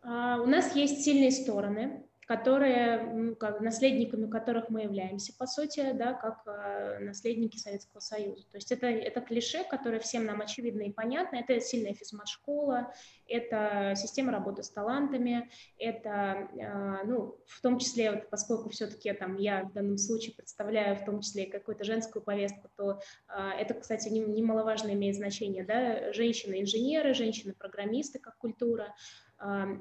А, 0.01 0.41
у 0.41 0.45
нас 0.45 0.75
есть 0.75 1.03
сильные 1.03 1.31
стороны 1.31 2.08
которые, 2.29 3.35
как, 3.39 3.59
наследниками 3.59 4.29
которых 4.29 4.69
мы 4.69 4.83
являемся, 4.83 5.33
по 5.35 5.47
сути, 5.47 5.93
да, 5.93 6.13
как 6.13 6.43
э, 6.45 6.99
наследники 6.99 7.57
Советского 7.57 8.01
Союза. 8.01 8.43
То 8.51 8.57
есть 8.57 8.71
это, 8.71 8.85
это 8.85 9.19
клише, 9.19 9.63
которое 9.63 9.99
всем 9.99 10.25
нам 10.25 10.39
очевидно 10.39 10.83
и 10.83 10.91
понятно. 10.91 11.37
Это 11.37 11.59
сильная 11.59 11.95
физмат-школа, 11.95 12.93
это 13.27 13.93
система 13.95 14.31
работы 14.31 14.61
с 14.61 14.69
талантами, 14.69 15.49
это, 15.79 16.47
э, 16.55 17.03
ну, 17.07 17.35
в 17.47 17.61
том 17.61 17.79
числе, 17.79 18.11
вот, 18.11 18.29
поскольку 18.29 18.69
все-таки 18.69 19.11
там 19.13 19.35
я 19.37 19.63
в 19.63 19.73
данном 19.73 19.97
случае 19.97 20.35
представляю 20.35 20.97
в 20.97 21.05
том 21.05 21.21
числе 21.21 21.47
какую-то 21.47 21.83
женскую 21.83 22.21
повестку, 22.21 22.69
то 22.77 22.99
э, 23.27 23.49
это, 23.59 23.73
кстати, 23.73 24.07
немаловажно 24.07 24.93
имеет 24.93 25.15
значение, 25.15 25.63
да, 25.63 26.13
женщины-инженеры, 26.13 27.15
женщины-программисты 27.15 28.19
как 28.19 28.37
культура, 28.37 28.93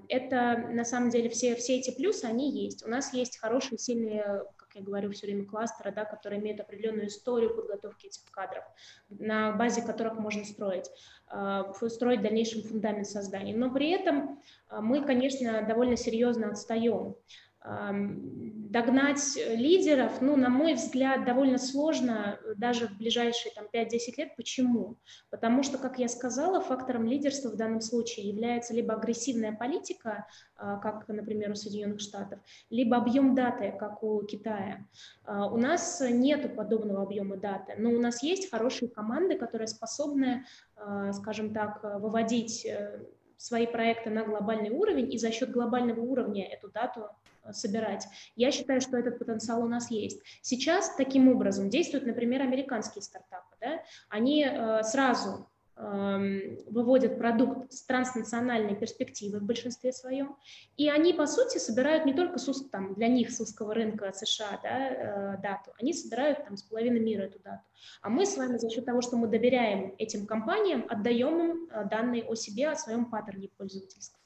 это 0.08 0.68
на 0.70 0.84
самом 0.84 1.10
деле 1.10 1.28
все, 1.28 1.56
все 1.56 1.78
эти 1.78 1.90
плюсы, 1.90 2.24
они 2.24 2.50
есть. 2.50 2.86
У 2.86 2.88
нас 2.88 3.12
есть 3.12 3.38
хорошие, 3.38 3.76
сильные, 3.76 4.44
как 4.56 4.68
я 4.74 4.82
говорю 4.82 5.10
все 5.10 5.26
время, 5.26 5.46
кластеры, 5.46 5.90
да, 5.90 6.04
которые 6.04 6.40
имеют 6.40 6.60
определенную 6.60 7.08
историю 7.08 7.54
подготовки 7.54 8.06
этих 8.06 8.24
кадров, 8.30 8.62
на 9.08 9.52
базе 9.52 9.82
которых 9.82 10.14
можно 10.14 10.44
строить, 10.44 10.88
а, 11.26 11.72
строить 11.88 12.22
дальнейший 12.22 12.62
фундамент 12.62 13.08
создания. 13.08 13.56
Но 13.56 13.72
при 13.72 13.90
этом 13.90 14.40
а, 14.68 14.80
мы, 14.80 15.04
конечно, 15.04 15.62
довольно 15.62 15.96
серьезно 15.96 16.50
отстаем 16.50 17.16
догнать 17.64 19.36
лидеров, 19.36 20.20
ну, 20.20 20.36
на 20.36 20.48
мой 20.48 20.74
взгляд, 20.74 21.24
довольно 21.24 21.58
сложно 21.58 22.38
э, 22.42 22.54
даже 22.54 22.86
в 22.86 22.96
ближайшие 22.96 23.52
там, 23.52 23.66
5-10 23.72 23.98
лет. 24.16 24.36
Почему? 24.36 24.96
Потому 25.30 25.62
что, 25.62 25.78
как 25.78 25.98
я 25.98 26.08
сказала, 26.08 26.60
фактором 26.60 27.06
лидерства 27.06 27.48
в 27.48 27.56
данном 27.56 27.80
случае 27.80 28.28
является 28.28 28.74
либо 28.74 28.94
агрессивная 28.94 29.52
политика, 29.52 30.26
а, 30.56 30.76
как, 30.76 31.08
например, 31.08 31.50
у 31.50 31.54
Соединенных 31.54 32.00
Штатов, 32.00 32.38
либо 32.70 32.96
объем 32.96 33.34
даты, 33.34 33.74
как 33.78 34.02
у 34.02 34.22
Китая. 34.22 34.86
А, 35.24 35.46
у 35.52 35.56
нас 35.56 36.00
нет 36.08 36.54
подобного 36.54 37.02
объема 37.02 37.36
даты, 37.36 37.74
но 37.76 37.90
у 37.90 37.98
нас 38.00 38.22
есть 38.22 38.50
хорошие 38.50 38.88
команды, 38.88 39.36
которые 39.36 39.66
способны, 39.66 40.44
а, 40.76 41.12
скажем 41.12 41.52
так, 41.52 41.82
выводить 42.00 42.64
э, 42.66 43.00
свои 43.36 43.66
проекты 43.66 44.10
на 44.10 44.24
глобальный 44.24 44.70
уровень 44.70 45.12
и 45.12 45.18
за 45.18 45.30
счет 45.30 45.50
глобального 45.50 46.00
уровня 46.00 46.46
эту 46.46 46.70
дату 46.70 47.08
Э, 47.37 47.37
собирать. 47.52 48.06
Я 48.36 48.50
считаю, 48.50 48.80
что 48.80 48.96
этот 48.96 49.18
потенциал 49.18 49.62
у 49.62 49.68
нас 49.68 49.90
есть. 49.90 50.20
Сейчас 50.42 50.94
таким 50.96 51.28
образом 51.28 51.70
действуют, 51.70 52.06
например, 52.06 52.42
американские 52.42 53.02
стартапы. 53.02 53.56
Да? 53.60 53.82
Они 54.08 54.44
э, 54.44 54.82
сразу 54.82 55.48
эм, 55.76 56.58
выводят 56.66 57.18
продукт 57.18 57.72
с 57.72 57.84
транснациональной 57.84 58.74
перспективы 58.76 59.40
в 59.40 59.44
большинстве 59.44 59.92
своем, 59.92 60.36
и 60.76 60.88
они, 60.88 61.12
по 61.12 61.26
сути, 61.26 61.58
собирают 61.58 62.04
не 62.04 62.14
только 62.14 62.38
с, 62.38 62.68
там, 62.70 62.94
для 62.94 63.08
них 63.08 63.30
с 63.30 63.40
узкого 63.40 63.74
рынка 63.74 64.12
США 64.12 64.60
да, 64.62 64.88
э, 64.88 65.42
дату, 65.42 65.72
они 65.80 65.92
собирают 65.92 66.44
там, 66.44 66.56
с 66.56 66.62
половины 66.62 66.98
мира 66.98 67.22
эту 67.22 67.38
дату. 67.40 67.62
А 68.02 68.08
мы 68.08 68.26
с 68.26 68.36
вами 68.36 68.58
за 68.58 68.70
счет 68.70 68.84
того, 68.84 69.00
что 69.00 69.16
мы 69.16 69.28
доверяем 69.28 69.94
этим 69.98 70.26
компаниям, 70.26 70.84
отдаем 70.88 71.40
им 71.40 71.88
данные 71.88 72.24
о 72.24 72.34
себе, 72.34 72.68
о 72.68 72.76
своем 72.76 73.06
паттерне 73.06 73.48
пользовательском. 73.56 74.20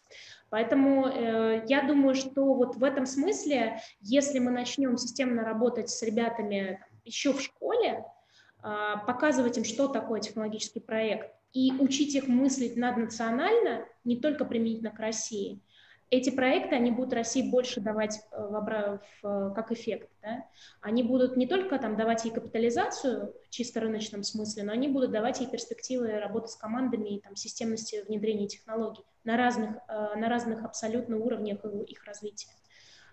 Поэтому 0.52 1.06
э, 1.06 1.64
я 1.66 1.80
думаю, 1.80 2.14
что 2.14 2.52
вот 2.52 2.76
в 2.76 2.84
этом 2.84 3.06
смысле, 3.06 3.80
если 4.02 4.38
мы 4.38 4.50
начнем 4.50 4.98
системно 4.98 5.44
работать 5.44 5.88
с 5.88 6.02
ребятами 6.02 6.78
еще 7.06 7.32
в 7.32 7.40
школе, 7.40 8.04
э, 8.62 8.94
показывать 9.06 9.56
им, 9.56 9.64
что 9.64 9.88
такое 9.88 10.20
технологический 10.20 10.80
проект, 10.80 11.34
и 11.54 11.72
учить 11.72 12.14
их 12.14 12.28
мыслить 12.28 12.76
наднационально, 12.76 13.86
не 14.04 14.20
только 14.20 14.44
применительно 14.44 14.90
к 14.90 14.98
России, 14.98 15.62
эти 16.12 16.28
проекты, 16.28 16.74
они 16.74 16.90
будут 16.90 17.14
России 17.14 17.50
больше 17.50 17.80
давать 17.80 18.20
э, 18.32 19.00
в, 19.22 19.54
как 19.54 19.72
эффект. 19.72 20.10
Да? 20.20 20.44
Они 20.82 21.02
будут 21.02 21.38
не 21.38 21.46
только 21.46 21.78
там, 21.78 21.96
давать 21.96 22.26
ей 22.26 22.30
капитализацию 22.30 23.34
в 23.46 23.48
чисто 23.48 23.80
рыночном 23.80 24.22
смысле, 24.22 24.64
но 24.64 24.72
они 24.72 24.88
будут 24.88 25.10
давать 25.10 25.40
ей 25.40 25.48
перспективы 25.48 26.18
работы 26.20 26.48
с 26.48 26.56
командами 26.56 27.16
и 27.16 27.20
там, 27.20 27.34
системности 27.34 28.04
внедрения 28.06 28.46
технологий 28.46 29.04
на 29.24 29.38
разных, 29.38 29.76
э, 29.88 30.16
на 30.16 30.28
разных 30.28 30.64
абсолютно 30.64 31.16
уровнях 31.16 31.64
их 31.64 32.04
развития. 32.04 32.50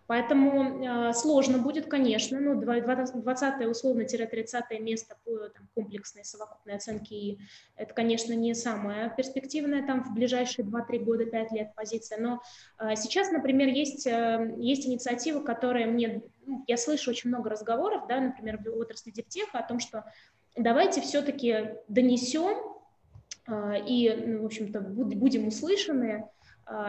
Поэтому 0.09 0.83
э, 0.83 1.13
сложно 1.13 1.59
будет, 1.59 1.85
конечно, 1.85 2.39
ну, 2.39 2.59
20 2.59 3.67
условно-30 3.67 4.79
место 4.79 5.15
по 5.23 5.49
там, 5.49 5.69
комплексной 5.75 6.25
совокупной 6.25 6.77
оценке 6.77 7.37
это, 7.75 7.93
конечно, 7.93 8.33
не 8.33 8.55
самая 8.55 9.11
перспективная 9.11 9.85
там 9.85 10.03
в 10.03 10.15
ближайшие 10.15 10.65
2-3 10.65 10.99
года, 11.03 11.25
5 11.27 11.51
лет 11.51 11.75
позиция, 11.75 12.17
но 12.19 12.41
э, 12.79 12.95
сейчас, 12.95 13.29
например, 13.29 13.67
есть, 13.67 14.07
э, 14.07 14.55
есть 14.57 14.87
инициативы, 14.87 15.43
которые 15.43 15.85
мне, 15.85 16.23
ну, 16.43 16.63
я 16.65 16.77
слышу 16.77 17.11
очень 17.11 17.29
много 17.29 17.51
разговоров, 17.51 18.07
да, 18.09 18.19
например, 18.19 18.57
в 18.57 18.79
отрасли 18.79 19.11
Дептеха 19.11 19.59
о 19.59 19.67
том, 19.67 19.79
что 19.79 20.05
давайте 20.57 21.01
все-таки 21.01 21.75
донесем 21.87 22.57
э, 23.47 23.85
и, 23.85 24.11
ну, 24.25 24.41
в 24.41 24.45
общем-то, 24.47 24.81
будем 24.81 25.49
услышаны 25.49 26.25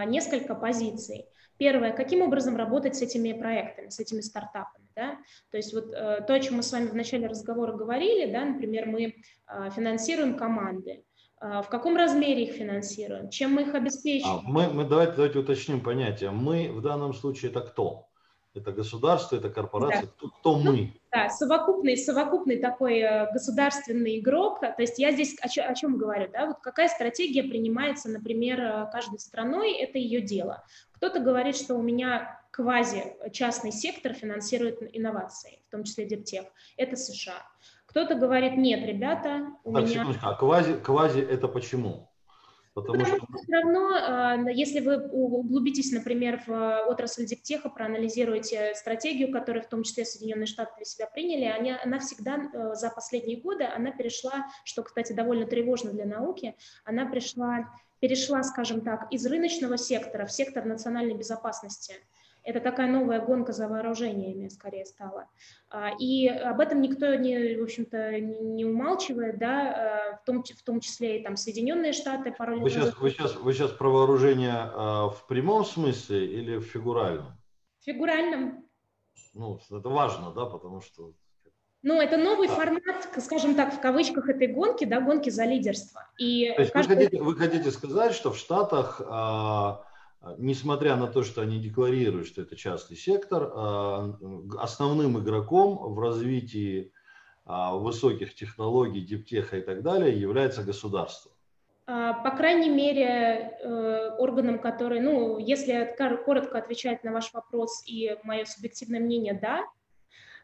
несколько 0.06 0.54
позиций. 0.54 1.26
Первое, 1.60 1.92
каким 1.92 2.22
образом 2.22 2.56
работать 2.56 2.96
с 2.96 3.02
этими 3.02 3.34
проектами, 3.34 3.90
с 3.90 4.00
этими 4.00 4.22
стартапами. 4.22 4.86
Да? 4.96 5.18
То 5.50 5.58
есть 5.58 5.74
вот 5.74 5.92
э, 5.92 6.24
то, 6.26 6.32
о 6.32 6.40
чем 6.40 6.56
мы 6.56 6.62
с 6.62 6.72
вами 6.72 6.86
в 6.86 6.94
начале 6.94 7.26
разговора 7.26 7.74
говорили, 7.74 8.32
да, 8.32 8.46
например, 8.46 8.86
мы 8.86 9.02
э, 9.04 9.70
финансируем 9.76 10.38
команды, 10.38 11.04
э, 11.42 11.60
в 11.62 11.68
каком 11.68 11.96
размере 11.96 12.44
их 12.44 12.54
финансируем, 12.54 13.28
чем 13.28 13.52
мы 13.52 13.62
их 13.64 13.74
обеспечиваем. 13.74 14.38
А, 14.38 14.42
мы, 14.42 14.68
мы 14.72 14.84
давайте, 14.86 15.12
давайте 15.12 15.38
уточним 15.38 15.82
понятие. 15.82 16.30
Мы 16.30 16.72
в 16.72 16.80
данном 16.80 17.12
случае 17.12 17.50
это 17.50 17.60
кто? 17.60 18.09
Это 18.52 18.72
государство, 18.72 19.36
это 19.36 19.48
корпорация, 19.48 20.02
да. 20.02 20.08
кто, 20.08 20.28
кто 20.28 20.58
мы? 20.58 20.92
Да, 21.12 21.28
совокупный, 21.28 21.96
совокупный 21.96 22.56
такой 22.56 22.98
э, 22.98 23.32
государственный 23.32 24.18
игрок. 24.18 24.60
То 24.60 24.74
есть 24.78 24.98
я 24.98 25.12
здесь 25.12 25.36
о, 25.40 25.48
чем, 25.48 25.70
о 25.70 25.74
чем 25.74 25.96
говорю, 25.96 26.28
да, 26.32 26.46
вот 26.46 26.56
какая 26.60 26.88
стратегия 26.88 27.44
принимается, 27.44 28.08
например, 28.08 28.60
э, 28.60 28.90
каждой 28.90 29.20
страной, 29.20 29.74
это 29.74 29.98
ее 29.98 30.20
дело. 30.20 30.64
Кто-то 30.92 31.20
говорит, 31.20 31.56
что 31.56 31.76
у 31.76 31.82
меня 31.82 32.40
квази 32.50 33.16
частный 33.32 33.70
сектор 33.70 34.14
финансирует 34.14 34.80
инновации, 34.96 35.60
в 35.68 35.70
том 35.70 35.84
числе 35.84 36.06
Дептех. 36.06 36.46
Это 36.76 36.96
США. 36.96 37.46
Кто-то 37.86 38.16
говорит, 38.16 38.56
нет, 38.56 38.84
ребята, 38.84 39.46
у 39.62 39.72
так, 39.72 39.84
меня... 39.84 40.06
А 40.22 40.34
квази, 40.34 40.74
квази 40.74 41.20
это 41.20 41.46
почему? 41.46 42.09
Потому, 42.72 43.00
Потому 43.00 43.16
что... 43.16 43.38
все 43.38 43.52
равно, 43.52 44.46
э, 44.48 44.52
если 44.54 44.80
вы 44.80 45.08
углубитесь, 45.08 45.90
например, 45.90 46.40
в 46.46 46.50
э, 46.50 46.84
отрасль 46.84 47.26
диктеха, 47.26 47.68
проанализируете 47.68 48.74
стратегию, 48.76 49.32
которую 49.32 49.64
в 49.64 49.68
том 49.68 49.82
числе 49.82 50.04
Соединенные 50.04 50.46
Штаты 50.46 50.72
для 50.76 50.84
себя 50.84 51.06
приняли, 51.06 51.44
они, 51.46 51.72
она 51.72 51.98
всегда 51.98 52.36
э, 52.36 52.74
за 52.74 52.90
последние 52.90 53.40
годы, 53.40 53.64
она 53.64 53.90
перешла, 53.90 54.46
что, 54.64 54.84
кстати, 54.84 55.12
довольно 55.12 55.46
тревожно 55.46 55.92
для 55.92 56.04
науки, 56.04 56.54
она 56.84 57.06
пришла, 57.06 57.68
перешла, 57.98 58.42
скажем 58.44 58.82
так, 58.82 59.12
из 59.12 59.26
рыночного 59.26 59.76
сектора 59.76 60.26
в 60.26 60.32
сектор 60.32 60.64
национальной 60.64 61.14
безопасности. 61.14 61.94
Это 62.42 62.60
такая 62.60 62.86
новая 62.86 63.20
гонка 63.20 63.52
за 63.52 63.68
вооружениями 63.68 64.48
скорее 64.48 64.86
стала. 64.86 65.28
А, 65.68 65.90
и 65.98 66.26
об 66.28 66.60
этом 66.60 66.80
никто, 66.80 67.14
не, 67.14 67.56
в 67.56 67.62
общем-то, 67.62 68.18
не 68.20 68.64
умалчивает, 68.64 69.38
да, 69.38 70.18
в 70.22 70.26
том, 70.26 70.42
в 70.42 70.62
том 70.62 70.80
числе 70.80 71.20
и 71.20 71.22
там 71.22 71.36
Соединенные 71.36 71.92
Штаты 71.92 72.32
пару 72.32 72.54
лет 72.54 72.62
вы 72.62 72.70
сейчас, 72.70 72.96
вы 72.98 73.10
сейчас, 73.10 73.36
вы 73.36 73.52
сейчас 73.52 73.70
про 73.70 73.90
вооружение 73.90 74.54
а, 74.54 75.08
в 75.08 75.26
прямом 75.26 75.64
смысле 75.64 76.26
или 76.26 76.56
в 76.56 76.64
фигуральном? 76.64 77.38
В 77.80 77.84
фигуральном. 77.84 78.64
Ну, 79.34 79.58
это 79.70 79.88
важно, 79.88 80.32
да, 80.32 80.46
потому 80.46 80.80
что... 80.80 81.12
Ну, 81.82 82.00
это 82.00 82.18
новый 82.18 82.48
а. 82.48 82.50
формат, 82.50 83.08
скажем 83.18 83.54
так, 83.54 83.72
в 83.74 83.80
кавычках 83.80 84.28
этой 84.28 84.48
гонки, 84.48 84.84
да, 84.84 85.00
гонки 85.00 85.30
за 85.30 85.44
лидерство. 85.44 86.06
И 86.18 86.52
То 86.54 86.60
есть 86.60 86.72
каждый... 86.72 86.96
вы, 86.96 87.04
хотите, 87.04 87.22
вы 87.22 87.36
хотите 87.36 87.70
сказать, 87.70 88.12
что 88.12 88.32
в 88.32 88.36
Штатах 88.36 89.00
а, 89.06 89.84
несмотря 90.38 90.96
на 90.96 91.06
то, 91.06 91.22
что 91.22 91.40
они 91.42 91.58
декларируют, 91.58 92.26
что 92.26 92.42
это 92.42 92.56
частный 92.56 92.96
сектор, 92.96 93.50
а, 93.54 94.18
основным 94.58 95.18
игроком 95.18 95.76
в 95.94 95.98
развитии 95.98 96.92
а, 97.46 97.74
высоких 97.74 98.34
технологий, 98.34 99.00
диптеха 99.00 99.58
и 99.58 99.62
так 99.62 99.82
далее 99.82 100.18
является 100.18 100.62
государство. 100.62 101.32
По 101.86 102.30
крайней 102.36 102.68
мере, 102.68 103.58
э, 103.60 104.10
органом, 104.18 104.60
который, 104.60 105.00
ну, 105.00 105.38
если 105.38 105.96
коротко 106.24 106.58
отвечать 106.58 107.02
на 107.02 107.10
ваш 107.10 107.32
вопрос 107.32 107.82
и 107.84 108.16
мое 108.22 108.44
субъективное 108.44 109.00
мнение, 109.00 109.34
да, 109.34 109.64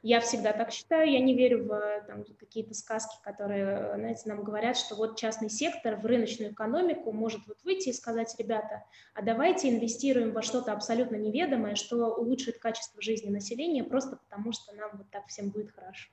я 0.03 0.21
всегда 0.21 0.53
так 0.53 0.71
считаю, 0.71 1.11
я 1.11 1.21
не 1.21 1.35
верю 1.35 1.65
в 1.65 2.05
там, 2.07 2.25
какие-то 2.39 2.75
сказки, 2.75 3.17
которые, 3.23 3.95
знаете, 3.97 4.23
нам 4.27 4.43
говорят, 4.43 4.77
что 4.77 4.95
вот 4.95 5.19
частный 5.19 5.51
сектор 5.51 5.97
в 5.97 6.07
рыночную 6.07 6.53
экономику 6.53 7.13
может 7.13 7.47
вот 7.47 7.63
выйти 7.65 7.89
и 7.89 7.93
сказать, 7.93 8.35
ребята, 8.39 8.85
а 9.15 9.23
давайте 9.23 9.69
инвестируем 9.69 10.33
во 10.33 10.43
что-то 10.43 10.73
абсолютно 10.73 11.17
неведомое, 11.17 11.75
что 11.75 12.15
улучшит 12.15 12.59
качество 12.59 13.01
жизни 13.01 13.31
населения, 13.31 13.85
просто 13.85 14.17
потому 14.17 14.53
что 14.53 14.75
нам 14.75 14.91
вот 14.95 15.11
так 15.11 15.27
всем 15.29 15.51
будет 15.51 15.73
хорошо. 15.73 16.11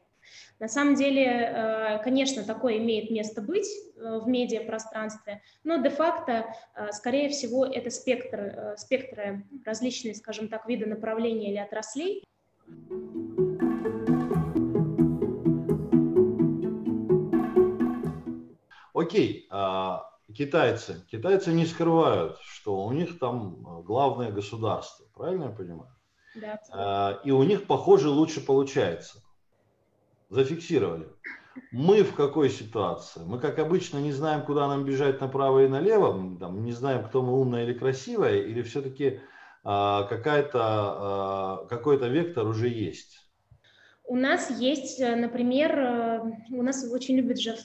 На 0.60 0.68
самом 0.68 0.96
деле, 0.96 1.26
э, 1.26 2.04
конечно, 2.04 2.44
такое 2.44 2.78
имеет 2.78 3.12
место 3.12 3.42
быть 3.42 3.68
э, 3.68 4.20
в 4.20 4.28
медиапространстве, 4.28 5.42
но 5.64 5.78
де-факто, 5.78 6.46
э, 6.76 6.92
скорее 6.92 7.30
всего, 7.30 7.66
это 7.66 7.90
спектр, 7.90 8.76
спектры 8.78 9.46
различные, 9.66 10.16
скажем 10.16 10.48
так, 10.48 10.68
виды 10.68 10.86
направления 10.86 11.52
или 11.52 11.58
отраслей. 11.58 12.24
Окей, 18.94 19.48
а, 19.50 20.06
китайцы. 20.34 21.06
Китайцы 21.10 21.52
не 21.52 21.66
скрывают, 21.66 22.38
что 22.42 22.86
у 22.86 22.92
них 22.92 23.18
там 23.18 23.66
а, 23.66 23.82
главное 23.82 24.32
государство, 24.32 25.08
правильно 25.16 25.46
я 25.46 25.50
понимаю? 25.50 25.96
Да. 26.36 26.60
А, 26.72 27.20
и 27.24 27.32
у 27.32 27.42
них, 27.44 27.66
похоже, 27.66 28.10
лучше 28.10 28.46
получается. 28.46 29.24
Зафиксировали. 30.30 31.08
Мы 31.72 32.04
в 32.04 32.16
какой 32.16 32.50
ситуации? 32.50 33.22
Мы, 33.26 33.40
как 33.40 33.60
обычно, 33.60 33.98
не 33.98 34.12
знаем, 34.12 34.46
куда 34.46 34.68
нам 34.68 34.86
бежать 34.86 35.22
направо 35.22 35.66
и 35.66 35.68
налево, 35.68 36.38
там, 36.40 36.64
не 36.64 36.72
знаем, 36.72 37.04
кто 37.04 37.22
мы 37.22 37.40
умная 37.40 37.66
или 37.66 37.74
красивая, 37.74 38.42
или 38.42 38.64
все-таки 38.64 39.20
какая-то, 39.64 41.68
какой-то 41.70 42.08
вектор 42.08 42.48
уже 42.48 42.70
есть? 42.70 43.23
У 44.06 44.16
нас 44.16 44.50
есть, 44.50 45.00
э, 45.00 45.16
например, 45.16 45.80
э, 45.80 46.22
у 46.52 46.62
нас 46.62 46.86
очень 46.92 47.16
любят 47.16 47.40
же 47.40 47.58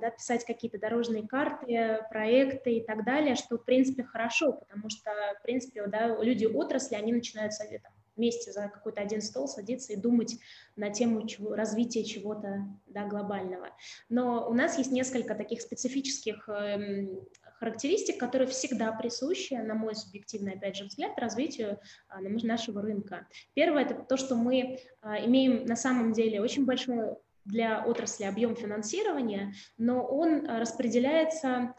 да, 0.00 0.10
писать 0.10 0.44
какие-то 0.44 0.78
дорожные 0.78 1.26
карты, 1.26 2.00
проекты 2.10 2.78
и 2.78 2.84
так 2.84 3.04
далее, 3.04 3.36
что, 3.36 3.58
в 3.58 3.64
принципе, 3.64 4.02
хорошо, 4.02 4.52
потому 4.52 4.90
что, 4.90 5.10
в 5.38 5.42
принципе, 5.42 5.86
да, 5.86 6.16
люди 6.20 6.46
отрасли, 6.46 6.96
они 6.96 7.12
начинают 7.12 7.52
советом 7.52 7.92
вместе 8.18 8.52
за 8.52 8.68
какой-то 8.68 9.00
один 9.00 9.22
стол 9.22 9.48
садиться 9.48 9.92
и 9.92 9.96
думать 9.96 10.36
на 10.76 10.90
тему 10.90 11.26
чего, 11.26 11.54
развития 11.54 12.04
чего-то 12.04 12.66
да, 12.86 13.06
глобального. 13.06 13.68
Но 14.08 14.46
у 14.50 14.52
нас 14.52 14.76
есть 14.76 14.90
несколько 14.90 15.34
таких 15.34 15.62
специфических 15.62 16.48
эм, 16.48 17.20
характеристик, 17.58 18.18
которые 18.18 18.48
всегда 18.48 18.92
присущи, 18.92 19.54
на 19.54 19.74
мой 19.74 19.94
субъективный, 19.94 20.54
опять 20.54 20.76
же, 20.76 20.84
взгляд, 20.84 21.18
развитию 21.18 21.78
а, 22.08 22.20
нашего 22.20 22.82
рынка. 22.82 23.26
Первое– 23.54 23.82
это 23.84 23.94
то, 23.94 24.16
что 24.16 24.34
мы 24.34 24.80
а, 25.00 25.18
имеем 25.24 25.64
на 25.64 25.76
самом 25.76 26.12
деле 26.12 26.40
очень 26.40 26.64
большой 26.64 27.16
для 27.44 27.84
отрасли 27.84 28.24
объем 28.24 28.54
финансирования, 28.56 29.54
но 29.76 30.04
он 30.04 30.48
а, 30.48 30.60
распределяется 30.60 31.74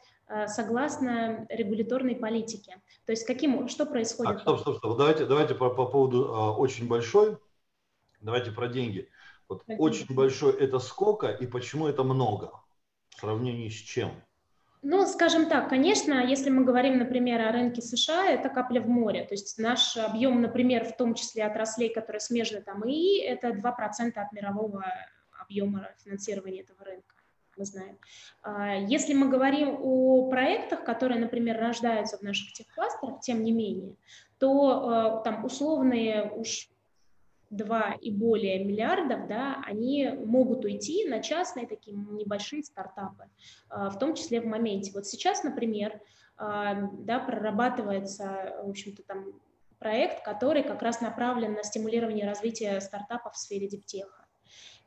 согласно 0.46 1.48
регуляторной 1.50 2.16
политике. 2.16 2.80
То 3.08 3.12
есть 3.14 3.26
каким, 3.26 3.68
что 3.68 3.88
происходит? 3.88 4.36
А, 4.36 4.40
стоп, 4.40 4.60
стоп, 4.60 4.78
стоп. 4.78 4.96
Давайте, 4.96 5.26
давайте 5.26 5.56
по, 5.56 5.72
по 5.72 5.88
поводу 5.88 6.32
а, 6.36 6.56
очень 6.56 6.88
большой. 6.88 7.36
Давайте 8.22 8.52
про 8.52 8.68
деньги. 8.68 9.10
Вот 9.48 9.64
очень 9.68 10.06
большой 10.14 10.54
это 10.54 10.78
сколько 10.78 11.30
и 11.30 11.48
почему 11.48 11.88
это 11.88 12.04
много 12.04 12.52
в 13.10 13.20
сравнении 13.20 13.70
с 13.70 13.74
чем? 13.74 14.12
Ну, 14.82 15.06
скажем 15.06 15.50
так, 15.50 15.68
конечно, 15.70 16.26
если 16.26 16.50
мы 16.50 16.64
говорим, 16.64 16.98
например, 16.98 17.42
о 17.42 17.52
рынке 17.52 17.82
США, 17.82 18.30
это 18.30 18.48
капля 18.48 18.80
в 18.80 18.88
море. 18.88 19.26
То 19.26 19.34
есть 19.34 19.58
наш 19.58 19.98
объем, 19.98 20.42
например, 20.42 20.86
в 20.86 20.96
том 20.96 21.16
числе 21.16 21.44
отраслей, 21.44 21.90
которые 21.90 22.22
смежны 22.22 22.62
там 22.62 22.88
ИИ, 22.88 23.22
это 23.22 23.50
2% 23.50 24.14
от 24.16 24.32
мирового 24.32 24.86
объема 25.38 25.90
финансирования 26.04 26.62
этого 26.62 26.86
рынка 26.86 27.16
мы 27.60 27.66
знаем. 27.66 27.98
А, 28.42 28.76
если 28.76 29.14
мы 29.14 29.28
говорим 29.28 29.78
о 29.82 30.30
проектах, 30.30 30.84
которые, 30.84 31.20
например, 31.20 31.60
рождаются 31.60 32.18
в 32.18 32.22
наших 32.22 32.54
техкластерах, 32.54 33.20
тем 33.20 33.44
не 33.44 33.52
менее, 33.52 33.96
то 34.40 34.70
а, 34.70 35.22
там 35.22 35.44
условные 35.44 36.32
уж 36.32 36.70
2 37.50 37.98
и 38.02 38.12
более 38.12 38.64
миллиардов, 38.64 39.28
да, 39.28 39.62
они 39.66 40.10
могут 40.10 40.66
уйти 40.66 41.08
на 41.08 41.22
частные 41.22 41.68
такие 41.68 41.96
небольшие 41.96 42.64
стартапы, 42.64 43.26
а, 43.70 43.90
в 43.90 43.98
том 44.00 44.16
числе 44.16 44.42
в 44.42 44.46
моменте. 44.46 44.92
Вот 44.94 45.08
сейчас, 45.08 45.44
например, 45.44 46.00
а, 46.38 46.90
да, 47.00 47.20
прорабатывается, 47.20 48.56
в 48.64 48.70
общем-то, 48.70 49.04
там 49.04 49.34
проект, 49.80 50.24
который 50.24 50.64
как 50.64 50.82
раз 50.82 51.02
направлен 51.02 51.54
на 51.54 51.64
стимулирование 51.64 52.26
развития 52.26 52.80
стартапов 52.82 53.34
в 53.34 53.38
сфере 53.38 53.68
диптеха. 53.68 54.19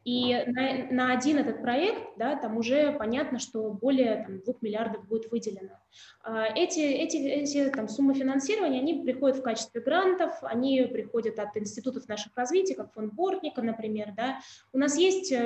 И 0.05 0.35
на, 0.47 0.87
на 0.91 1.13
один 1.13 1.39
этот 1.39 1.63
проект, 1.63 2.17
да, 2.17 2.35
там 2.35 2.57
уже 2.57 2.93
понятно, 2.93 3.39
что 3.39 3.71
более 3.71 4.25
там, 4.25 4.41
2 4.43 4.55
миллиардов 4.61 5.07
будет 5.07 5.31
выделено. 5.31 5.79
А, 6.25 6.47
эти, 6.47 6.81
эти, 6.81 7.17
эти 7.19 7.71
там, 7.71 7.89
суммы 7.89 8.15
финансирования, 8.15 8.81
они 8.81 9.05
приходят 9.05 9.39
в 9.39 9.43
качестве 9.43 9.81
грантов, 9.81 10.35
они 10.43 10.83
приходят 10.87 11.39
от 11.39 11.57
институтов 11.57 12.09
наших 12.09 12.37
развития, 12.37 12.75
как 12.75 12.93
фонд 12.93 13.13
Бортника, 13.13 13.63
например. 13.63 14.13
Да. 14.17 14.41
У 14.73 14.79
нас 14.79 14.97
есть 14.97 15.31
э, 15.31 15.37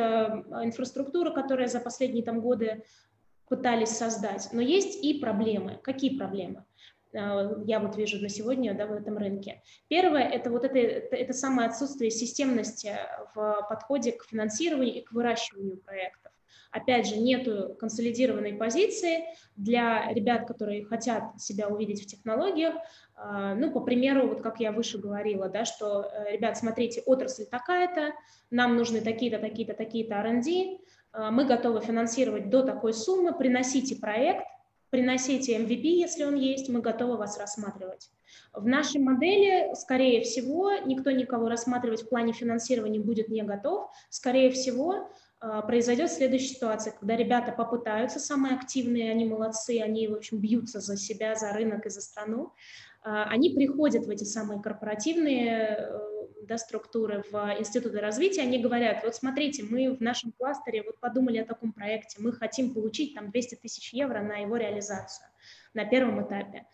инфраструктура, 0.62 1.30
которая 1.32 1.68
за 1.68 1.80
последние 1.80 2.24
там, 2.24 2.40
годы 2.40 2.82
пытались 3.48 3.90
создать, 3.90 4.48
но 4.52 4.60
есть 4.60 5.04
и 5.04 5.20
проблемы. 5.20 5.78
Какие 5.82 6.16
проблемы? 6.16 6.64
Э, 7.16 7.62
я 7.64 7.80
вот 7.80 7.96
вижу 7.96 8.20
на 8.20 8.28
сегодня 8.28 8.74
да, 8.74 8.86
в 8.86 8.92
этом 8.92 9.16
рынке. 9.16 9.62
Первое– 9.88 10.22
это 10.30 10.50
вот 10.50 10.64
это, 10.64 10.78
это, 10.78 11.16
это 11.16 11.32
самое 11.32 11.68
отсутствие 11.68 12.10
системности 12.10 12.94
в 13.34 13.66
подходе 13.68 14.12
к 14.12 14.24
финансированию 14.24 14.96
и 14.96 15.00
к 15.02 15.12
выращиванию 15.12 15.78
проектов. 15.78 16.32
Опять 16.70 17.06
же, 17.06 17.16
нету 17.16 17.74
консолидированной 17.78 18.52
позиции 18.52 19.24
для 19.56 20.12
ребят, 20.12 20.46
которые 20.46 20.84
хотят 20.84 21.40
себя 21.40 21.68
увидеть 21.68 22.02
в 22.02 22.06
технологиях. 22.06 22.74
Э, 23.16 23.54
ну, 23.56 23.72
по 23.72 23.80
примеру, 23.80 24.28
вот 24.28 24.42
как 24.42 24.60
я 24.60 24.72
выше 24.72 24.98
говорила, 24.98 25.48
да, 25.48 25.64
что, 25.64 26.02
э, 26.02 26.32
ребят, 26.32 26.58
смотрите, 26.58 27.02
отрасль 27.06 27.46
такая-то, 27.46 28.12
нам 28.50 28.76
нужны 28.76 29.00
такие-то, 29.00 29.38
такие-то, 29.38 29.74
такие-то 29.74 30.14
R&D, 30.16 30.78
мы 31.30 31.46
готовы 31.46 31.80
финансировать 31.80 32.50
до 32.50 32.62
такой 32.62 32.92
суммы, 32.92 33.32
приносите 33.32 33.96
проект, 33.96 34.44
приносите 34.96 35.58
MVP, 35.58 35.82
если 35.82 36.24
он 36.24 36.36
есть, 36.36 36.70
мы 36.70 36.80
готовы 36.80 37.18
вас 37.18 37.38
рассматривать. 37.38 38.10
В 38.54 38.66
нашей 38.66 38.98
модели, 38.98 39.74
скорее 39.74 40.22
всего, 40.22 40.72
никто 40.86 41.10
никого 41.10 41.50
рассматривать 41.50 42.04
в 42.04 42.08
плане 42.08 42.32
финансирования 42.32 42.98
будет 42.98 43.28
не 43.28 43.42
готов. 43.42 43.90
Скорее 44.08 44.50
всего, 44.50 45.10
а, 45.38 45.60
произойдет 45.60 46.10
следующая 46.10 46.54
ситуация, 46.54 46.94
когда 46.94 47.14
ребята 47.14 47.52
попытаются, 47.52 48.18
самые 48.20 48.54
активные, 48.54 49.10
они 49.10 49.26
молодцы, 49.26 49.82
они, 49.82 50.08
в 50.08 50.14
общем, 50.14 50.38
бьются 50.38 50.80
за 50.80 50.96
себя, 50.96 51.34
за 51.34 51.52
рынок 51.52 51.84
и 51.84 51.90
за 51.90 52.00
страну, 52.00 52.54
они 53.06 53.50
приходят 53.50 54.06
в 54.06 54.10
эти 54.10 54.24
самые 54.24 54.60
корпоративные 54.60 55.76
э, 55.78 56.26
да, 56.42 56.58
структуры 56.58 57.22
в 57.30 57.36
институты 57.58 58.00
развития, 58.00 58.42
они 58.42 58.58
говорят, 58.58 59.04
вот 59.04 59.14
смотрите, 59.14 59.62
мы 59.62 59.94
в 59.94 60.00
нашем 60.00 60.32
кластере 60.32 60.82
вот 60.82 60.98
подумали 60.98 61.38
о 61.38 61.44
таком 61.44 61.72
проекте, 61.72 62.20
мы 62.20 62.32
хотим 62.32 62.74
получить 62.74 63.14
там 63.14 63.30
200 63.30 63.56
тысяч 63.56 63.92
евро 63.92 64.20
на 64.22 64.38
его 64.38 64.56
реализацию 64.56 65.28
на 65.74 65.84
первом 65.84 66.26
этапе. 66.26 66.66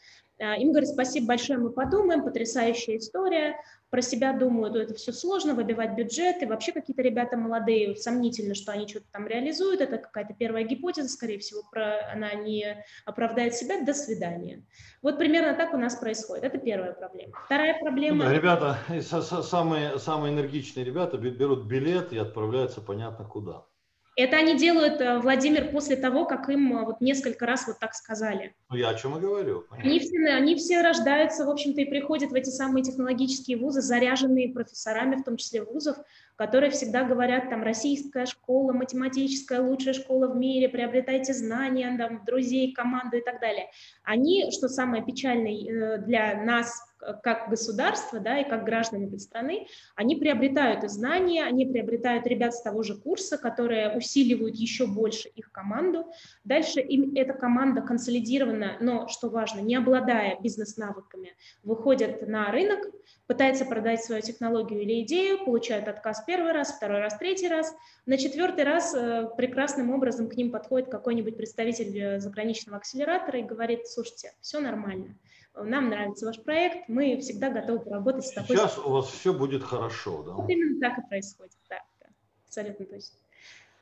А, 0.43 0.57
им 0.57 0.71
говорят, 0.71 0.91
спасибо 0.91 1.29
большое, 1.29 1.59
мы 1.59 1.71
подумаем, 1.71 2.25
потрясающая 2.25 2.97
история, 2.97 3.57
про 3.91 4.03
себя 4.03 4.33
думают, 4.33 4.75
это 4.75 4.95
все 4.95 5.13
сложно, 5.13 5.55
выбивать 5.55 5.95
бюджет, 5.95 6.43
и 6.43 6.47
вообще 6.47 6.73
какие-то 6.73 7.03
ребята 7.03 7.37
молодые, 7.37 7.95
сомнительно, 7.95 8.55
что 8.55 8.73
они 8.73 8.89
что-то 8.89 9.07
там 9.13 9.27
реализуют, 9.29 9.81
это 9.81 9.99
какая-то 9.99 10.35
первая 10.35 10.65
гипотеза, 10.65 11.09
скорее 11.09 11.39
всего, 11.39 11.63
про, 11.71 12.11
она 12.11 12.33
не 12.35 12.85
оправдает 13.05 13.55
себя, 13.55 13.85
до 13.85 13.95
свидания. 13.95 14.65
Вот 15.01 15.19
примерно 15.19 15.55
так 15.55 15.75
у 15.75 15.77
нас 15.77 15.95
происходит, 15.95 16.43
это 16.43 16.59
первая 16.59 16.93
проблема. 16.93 17.35
Вторая 17.45 17.79
проблема... 17.79 18.25
Да, 18.25 18.33
ребята, 18.33 18.79
самые, 19.01 19.99
самые 19.99 20.35
энергичные 20.35 20.85
ребята 20.85 21.19
берут 21.19 21.67
билет 21.67 22.13
и 22.13 22.19
отправляются 22.19 22.81
понятно 22.81 23.25
куда. 23.27 23.67
Это 24.15 24.37
они 24.37 24.57
делают, 24.59 25.01
э, 25.01 25.19
Владимир, 25.19 25.71
после 25.71 25.97
того, 25.97 26.27
как 26.27 26.51
им 26.51 26.77
э, 26.77 26.85
вот 26.85 27.01
несколько 27.01 27.47
раз 27.47 27.67
вот 27.67 27.79
так 27.79 27.95
сказали. 27.95 28.55
Ну, 28.69 28.77
я 28.77 28.91
о 28.91 28.95
чем 28.95 29.17
и 29.17 29.21
говорю. 29.21 29.65
Они 29.71 30.01
все, 30.01 30.29
они 30.29 30.55
все 30.57 30.83
рождаются, 30.83 31.47
в 31.47 31.51
общем-то, 31.51 31.81
и 31.81 31.87
приходят 31.87 32.31
в 32.31 32.35
эти 32.35 32.51
самые 32.51 32.85
технологические 32.85 33.57
вузы, 33.57 33.81
заряженные 33.81 34.51
профессорами, 34.51 35.17
в 35.17 35.25
том 35.25 35.39
числе 35.39 35.63
вузов, 35.63 35.97
которые 36.37 36.71
всегда 36.71 37.05
говорят, 37.05 37.49
там, 37.49 37.63
российская 37.63 38.27
школа, 38.27 38.73
математическая, 38.73 39.63
лучшая 39.63 39.95
школа 39.95 40.29
в 40.29 40.37
мире, 40.37 40.69
приобретайте 40.69 41.33
знания, 41.33 41.97
там, 41.97 42.23
друзей, 42.27 42.73
команду 42.75 43.17
и 43.17 43.23
так 43.23 43.41
далее. 43.41 43.71
Они, 44.03 44.51
что 44.51 44.69
самое 44.69 45.03
печальное 45.03 45.53
э, 45.53 45.99
для 45.99 46.43
нас, 46.43 46.83
как 47.23 47.49
государство, 47.51 48.21
да, 48.21 48.39
и 48.41 48.49
как 48.49 48.65
граждане 48.65 49.07
этой 49.07 49.19
страны, 49.19 49.67
они 49.95 50.17
приобретают 50.17 50.89
знания, 50.91 51.45
они 51.45 51.67
приобретают 51.67 52.27
ребят 52.27 52.55
с 52.55 52.63
того 52.63 52.83
же 52.83 52.97
курса, 52.97 53.39
которые 53.39 53.97
усиливают 53.97 54.57
еще 54.57 54.87
больше 54.87 55.29
их 55.29 55.51
команду. 55.53 56.07
Дальше 56.45 56.81
им 56.81 57.15
эта 57.15 57.33
команда 57.33 57.83
консолидирована, 57.83 58.77
но, 58.81 59.09
что 59.09 59.29
важно, 59.29 59.61
не 59.61 59.75
обладая 59.75 60.39
бизнес-навыками, 60.41 61.35
выходят 61.63 62.27
на 62.27 62.51
рынок, 62.51 62.87
пытается 63.27 63.65
продать 63.65 64.03
свою 64.05 64.23
технологию 64.23 64.83
или 64.83 65.03
идею, 65.03 65.45
получают 65.45 65.89
отказ 65.89 66.23
первый 66.27 66.53
раз, 66.53 66.73
второй 66.73 67.01
раз, 67.01 67.17
третий 67.19 67.49
раз. 67.49 67.75
На 68.07 68.19
четвертый 68.19 68.65
раз 68.65 68.95
э, 68.95 69.29
прекрасным 69.37 69.91
образом 69.91 70.29
к 70.29 70.37
ним 70.37 70.51
подходит 70.51 70.91
какой-нибудь 70.91 71.37
представитель 71.37 71.99
э, 71.99 72.21
заграничного 72.21 72.79
акселератора 72.79 73.39
и 73.39 73.43
говорит, 73.43 73.87
слушайте, 73.87 74.33
все 74.41 74.61
нормально, 74.61 75.17
нам 75.55 75.91
нравится 75.91 76.27
ваш 76.27 76.43
проект, 76.43 76.89
мы 76.89 77.19
всегда 77.19 77.51
готовы 77.51 77.81
поработать 77.81 78.27
с 78.27 78.33
такой... 78.33 78.57
Сейчас 78.57 78.79
у 78.79 78.91
вас 78.91 79.09
все 79.09 79.33
будет 79.33 79.63
хорошо, 79.63 80.23
да? 80.23 80.33
Вот 80.33 80.49
именно 80.49 80.81
так 80.81 80.99
и 80.99 81.09
происходит, 81.09 81.57
да, 81.69 81.81
да 82.01 82.07
абсолютно 82.47 82.87
точно. 82.87 83.19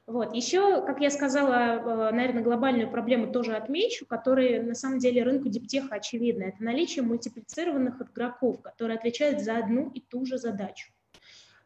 Вот. 0.06 0.34
Еще, 0.34 0.84
как 0.84 1.00
я 1.00 1.08
сказала, 1.10 1.52
э, 1.52 2.12
наверное, 2.12 2.42
глобальную 2.42 2.90
проблему 2.90 3.32
тоже 3.32 3.54
отмечу, 3.54 4.06
которая 4.06 4.60
на 4.62 4.74
самом 4.74 4.98
деле 4.98 5.22
рынку 5.22 5.48
диптеха 5.48 5.94
очевидна. 5.94 6.44
Это 6.44 6.64
наличие 6.64 7.04
мультиплицированных 7.04 8.00
игроков, 8.02 8.60
которые 8.60 8.98
отвечают 8.98 9.40
за 9.40 9.58
одну 9.58 9.90
и 9.94 10.00
ту 10.00 10.24
же 10.24 10.38
задачу. 10.38 10.90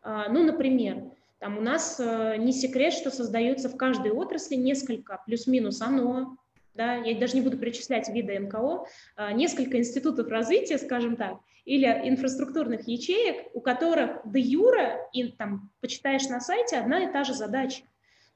А, 0.03 0.29
ну, 0.29 0.45
например, 0.45 1.05
там 1.39 1.57
у 1.57 1.63
нас 1.63 1.99
э, 1.99 2.37
не 2.37 2.53
секрет, 2.53 2.93
что 2.93 3.11
создаются 3.11 3.71
в 3.71 3.79
каждой 3.79 4.13
отрасли 4.13 4.57
несколько 4.57 5.23
плюс-минус 5.25 5.81
ОНО, 5.81 6.37
да, 6.75 6.97
я 6.97 7.19
даже 7.19 7.35
не 7.35 7.41
буду 7.41 7.57
перечислять 7.57 8.09
виды 8.09 8.39
НКО, 8.39 8.87
а, 9.17 9.33
несколько 9.33 9.79
институтов 9.79 10.29
развития, 10.29 10.79
скажем 10.79 11.17
так, 11.17 11.39
или 11.65 11.87
инфраструктурных 11.87 12.87
ячеек, 12.87 13.49
у 13.55 13.61
которых 13.61 14.21
де 14.25 14.41
юра, 14.41 15.09
и 15.13 15.33
там 15.33 15.71
почитаешь 15.81 16.29
на 16.29 16.41
сайте, 16.41 16.77
одна 16.77 17.05
и 17.05 17.13
та 17.13 17.25
же 17.25 17.33
задача. 17.33 17.85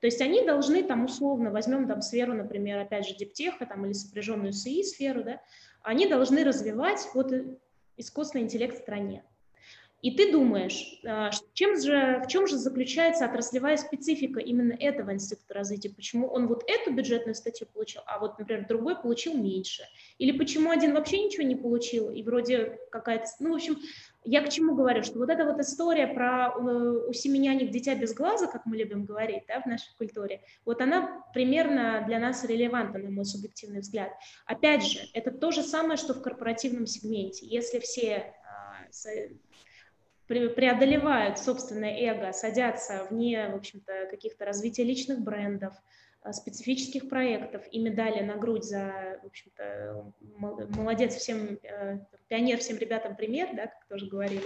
То 0.00 0.06
есть 0.06 0.20
они 0.20 0.44
должны 0.44 0.84
там 0.84 1.04
условно, 1.04 1.50
возьмем 1.50 1.88
там 1.88 2.02
сферу, 2.02 2.32
например, 2.32 2.78
опять 2.78 3.06
же, 3.06 3.16
диптеха 3.16 3.66
там, 3.66 3.84
или 3.84 3.92
сопряженную 3.92 4.52
с 4.52 4.64
ИИ 4.66 4.82
сферу, 4.84 5.24
да, 5.24 5.40
они 5.82 6.06
должны 6.06 6.44
развивать 6.44 7.08
вот 7.14 7.32
искусственный 7.96 8.44
интеллект 8.44 8.76
в 8.76 8.82
стране. 8.82 9.24
И 10.00 10.12
ты 10.12 10.30
думаешь, 10.30 11.00
а, 11.04 11.30
чем 11.54 11.80
же, 11.80 12.22
в 12.24 12.28
чем 12.28 12.46
же 12.46 12.56
заключается 12.56 13.24
отраслевая 13.24 13.76
специфика 13.76 14.38
именно 14.38 14.72
этого 14.72 15.12
института 15.12 15.54
развития? 15.54 15.90
Почему 15.90 16.28
он 16.28 16.46
вот 16.46 16.62
эту 16.68 16.92
бюджетную 16.92 17.34
статью 17.34 17.66
получил, 17.72 18.02
а 18.06 18.20
вот, 18.20 18.38
например, 18.38 18.66
другой 18.68 19.00
получил 19.00 19.34
меньше? 19.36 19.82
Или 20.18 20.38
почему 20.38 20.70
один 20.70 20.94
вообще 20.94 21.24
ничего 21.24 21.42
не 21.42 21.56
получил, 21.56 22.10
и 22.10 22.22
вроде 22.22 22.78
какая-то... 22.92 23.26
Ну, 23.40 23.50
в 23.50 23.54
общем, 23.56 23.78
я 24.22 24.42
к 24.42 24.50
чему 24.50 24.76
говорю, 24.76 25.02
что 25.02 25.18
вот 25.18 25.30
эта 25.30 25.44
вот 25.44 25.58
история 25.58 26.06
про 26.06 26.52
э, 26.54 26.60
усеменяние 27.08 27.66
дитя 27.66 27.96
без 27.96 28.14
глаза, 28.14 28.46
как 28.46 28.66
мы 28.66 28.76
любим 28.76 29.04
говорить 29.04 29.44
да, 29.48 29.60
в 29.60 29.66
нашей 29.66 29.96
культуре, 29.96 30.42
вот 30.64 30.80
она 30.80 31.24
примерно 31.34 32.04
для 32.06 32.20
нас 32.20 32.44
релевантна, 32.44 33.00
на 33.00 33.10
мой 33.10 33.24
субъективный 33.24 33.80
взгляд. 33.80 34.12
Опять 34.46 34.84
же, 34.84 35.00
это 35.12 35.32
то 35.32 35.50
же 35.50 35.62
самое, 35.62 35.96
что 35.96 36.14
в 36.14 36.22
корпоративном 36.22 36.86
сегменте. 36.86 37.46
Если 37.46 37.80
все 37.80 38.34
а, 38.44 38.92
преодолевают 40.28 41.38
собственное 41.38 41.96
эго, 41.98 42.32
садятся 42.32 43.06
вне, 43.10 43.48
в 43.50 43.56
общем-то, 43.56 44.06
каких-то 44.10 44.44
развития 44.44 44.84
личных 44.84 45.20
брендов, 45.20 45.74
э, 46.22 46.32
специфических 46.32 47.08
проектов 47.08 47.62
и 47.70 47.78
медали 47.80 48.22
на 48.22 48.36
грудь 48.36 48.64
за, 48.64 49.18
в 49.22 49.26
общем-то, 49.26 50.12
молодец 50.76 51.14
всем, 51.14 51.58
э, 51.62 51.98
пионер 52.28 52.58
всем 52.58 52.76
ребятам 52.76 53.16
пример, 53.16 53.48
да, 53.54 53.66
как 53.66 53.86
тоже 53.88 54.06
говорили, 54.06 54.44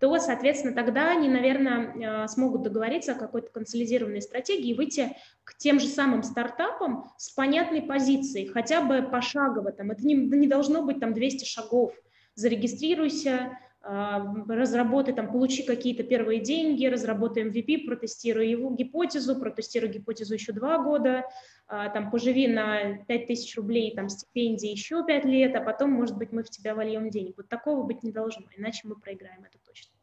то, 0.00 0.18
соответственно, 0.18 0.74
тогда 0.74 1.10
они, 1.10 1.28
наверное, 1.28 2.24
э, 2.24 2.28
смогут 2.28 2.62
договориться 2.62 3.12
о 3.12 3.18
какой-то 3.18 3.50
консолидированной 3.50 4.22
стратегии 4.22 4.70
и 4.70 4.74
выйти 4.74 5.14
к 5.44 5.56
тем 5.58 5.78
же 5.78 5.86
самым 5.86 6.22
стартапам 6.22 7.04
с 7.18 7.30
понятной 7.30 7.82
позицией, 7.82 8.48
хотя 8.48 8.80
бы 8.80 9.02
пошагово. 9.02 9.70
Там, 9.72 9.90
это 9.92 10.04
не, 10.04 10.14
не 10.14 10.48
должно 10.48 10.82
быть 10.82 10.98
там 10.98 11.14
200 11.14 11.44
шагов. 11.44 11.92
Зарегистрируйся, 12.34 13.58
разработай, 13.82 15.14
там, 15.14 15.32
получи 15.32 15.62
какие-то 15.62 16.02
первые 16.02 16.40
деньги, 16.40 16.84
разработай 16.86 17.44
MVP, 17.48 17.86
протестируй 17.86 18.48
его 18.48 18.70
гипотезу, 18.70 19.38
протестируй 19.40 19.88
гипотезу 19.90 20.34
еще 20.34 20.52
два 20.52 20.78
года, 20.78 21.24
а, 21.66 21.88
там, 21.88 22.10
поживи 22.10 22.46
на 22.46 22.98
5000 23.06 23.56
рублей, 23.56 23.94
там, 23.94 24.08
стипендии 24.08 24.70
еще 24.70 25.04
5 25.04 25.24
лет, 25.24 25.56
а 25.56 25.62
потом, 25.62 25.92
может 25.92 26.18
быть, 26.18 26.30
мы 26.30 26.42
в 26.42 26.50
тебя 26.50 26.74
вольем 26.74 27.08
денег. 27.08 27.34
Вот 27.38 27.48
такого 27.48 27.82
быть 27.84 28.02
не 28.02 28.12
должно, 28.12 28.44
иначе 28.56 28.82
мы 28.84 28.96
проиграем, 28.96 29.44
это 29.44 29.58
точно. 29.64 29.94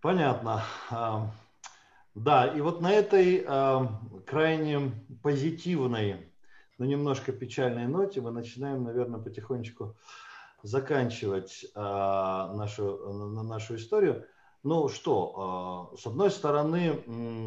Понятно. 0.00 0.62
Да, 2.14 2.46
и 2.46 2.60
вот 2.60 2.80
на 2.80 2.92
этой 2.92 3.44
крайне 4.24 4.92
позитивной 5.22 6.16
но 6.78 6.84
немножко 6.84 7.32
печальной 7.32 7.86
ноте 7.86 8.20
мы 8.20 8.30
начинаем, 8.30 8.84
наверное, 8.84 9.20
потихонечку 9.20 9.96
заканчивать 10.62 11.66
а, 11.74 12.52
нашу, 12.54 13.12
нашу 13.42 13.76
историю. 13.76 14.26
Ну 14.62 14.88
что, 14.88 15.90
а, 15.92 15.96
с 15.96 16.06
одной 16.06 16.30
стороны, 16.30 17.02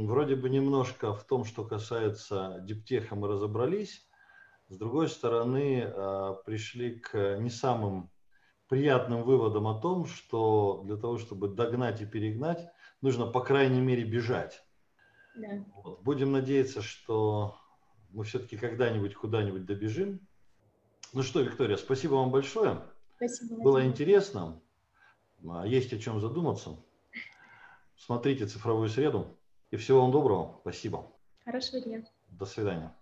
вроде 0.07 0.35
бы 0.35 0.49
немножко 0.49 1.13
в 1.13 1.23
том, 1.25 1.43
что 1.43 1.63
касается 1.65 2.59
диптеха, 2.61 3.15
мы 3.15 3.27
разобрались. 3.27 4.07
С 4.69 4.77
другой 4.77 5.09
стороны, 5.09 5.83
а, 5.85 6.33
пришли 6.45 6.99
к 6.99 7.37
не 7.39 7.49
самым 7.49 8.09
приятным 8.67 9.23
выводам 9.23 9.67
о 9.67 9.79
том, 9.81 10.05
что 10.05 10.83
для 10.85 10.95
того, 10.95 11.17
чтобы 11.17 11.49
догнать 11.49 12.01
и 12.01 12.05
перегнать, 12.05 12.69
нужно, 13.01 13.25
по 13.25 13.41
крайней 13.41 13.81
мере, 13.81 14.03
бежать. 14.03 14.63
Да. 15.35 15.65
Вот. 15.83 16.01
Будем 16.03 16.31
надеяться, 16.31 16.81
что 16.81 17.58
мы 18.11 18.23
все-таки 18.23 18.57
когда-нибудь 18.57 19.15
куда-нибудь 19.15 19.65
добежим. 19.65 20.19
Ну 21.13 21.23
что, 21.23 21.41
Виктория, 21.41 21.77
спасибо 21.77 22.15
вам 22.15 22.31
большое. 22.31 22.81
Спасибо. 23.15 23.61
Было 23.61 23.85
интересно. 23.85 24.61
А, 25.47 25.65
есть 25.65 25.93
о 25.93 25.99
чем 25.99 26.19
задуматься. 26.19 26.77
Смотрите 27.97 28.45
цифровую 28.45 28.89
среду. 28.89 29.37
И 29.71 29.77
всего 29.77 30.01
вам 30.01 30.11
доброго. 30.11 30.59
Спасибо. 30.61 31.11
Хорошего 31.45 31.81
дня. 31.81 32.03
До 32.29 32.45
свидания. 32.45 32.95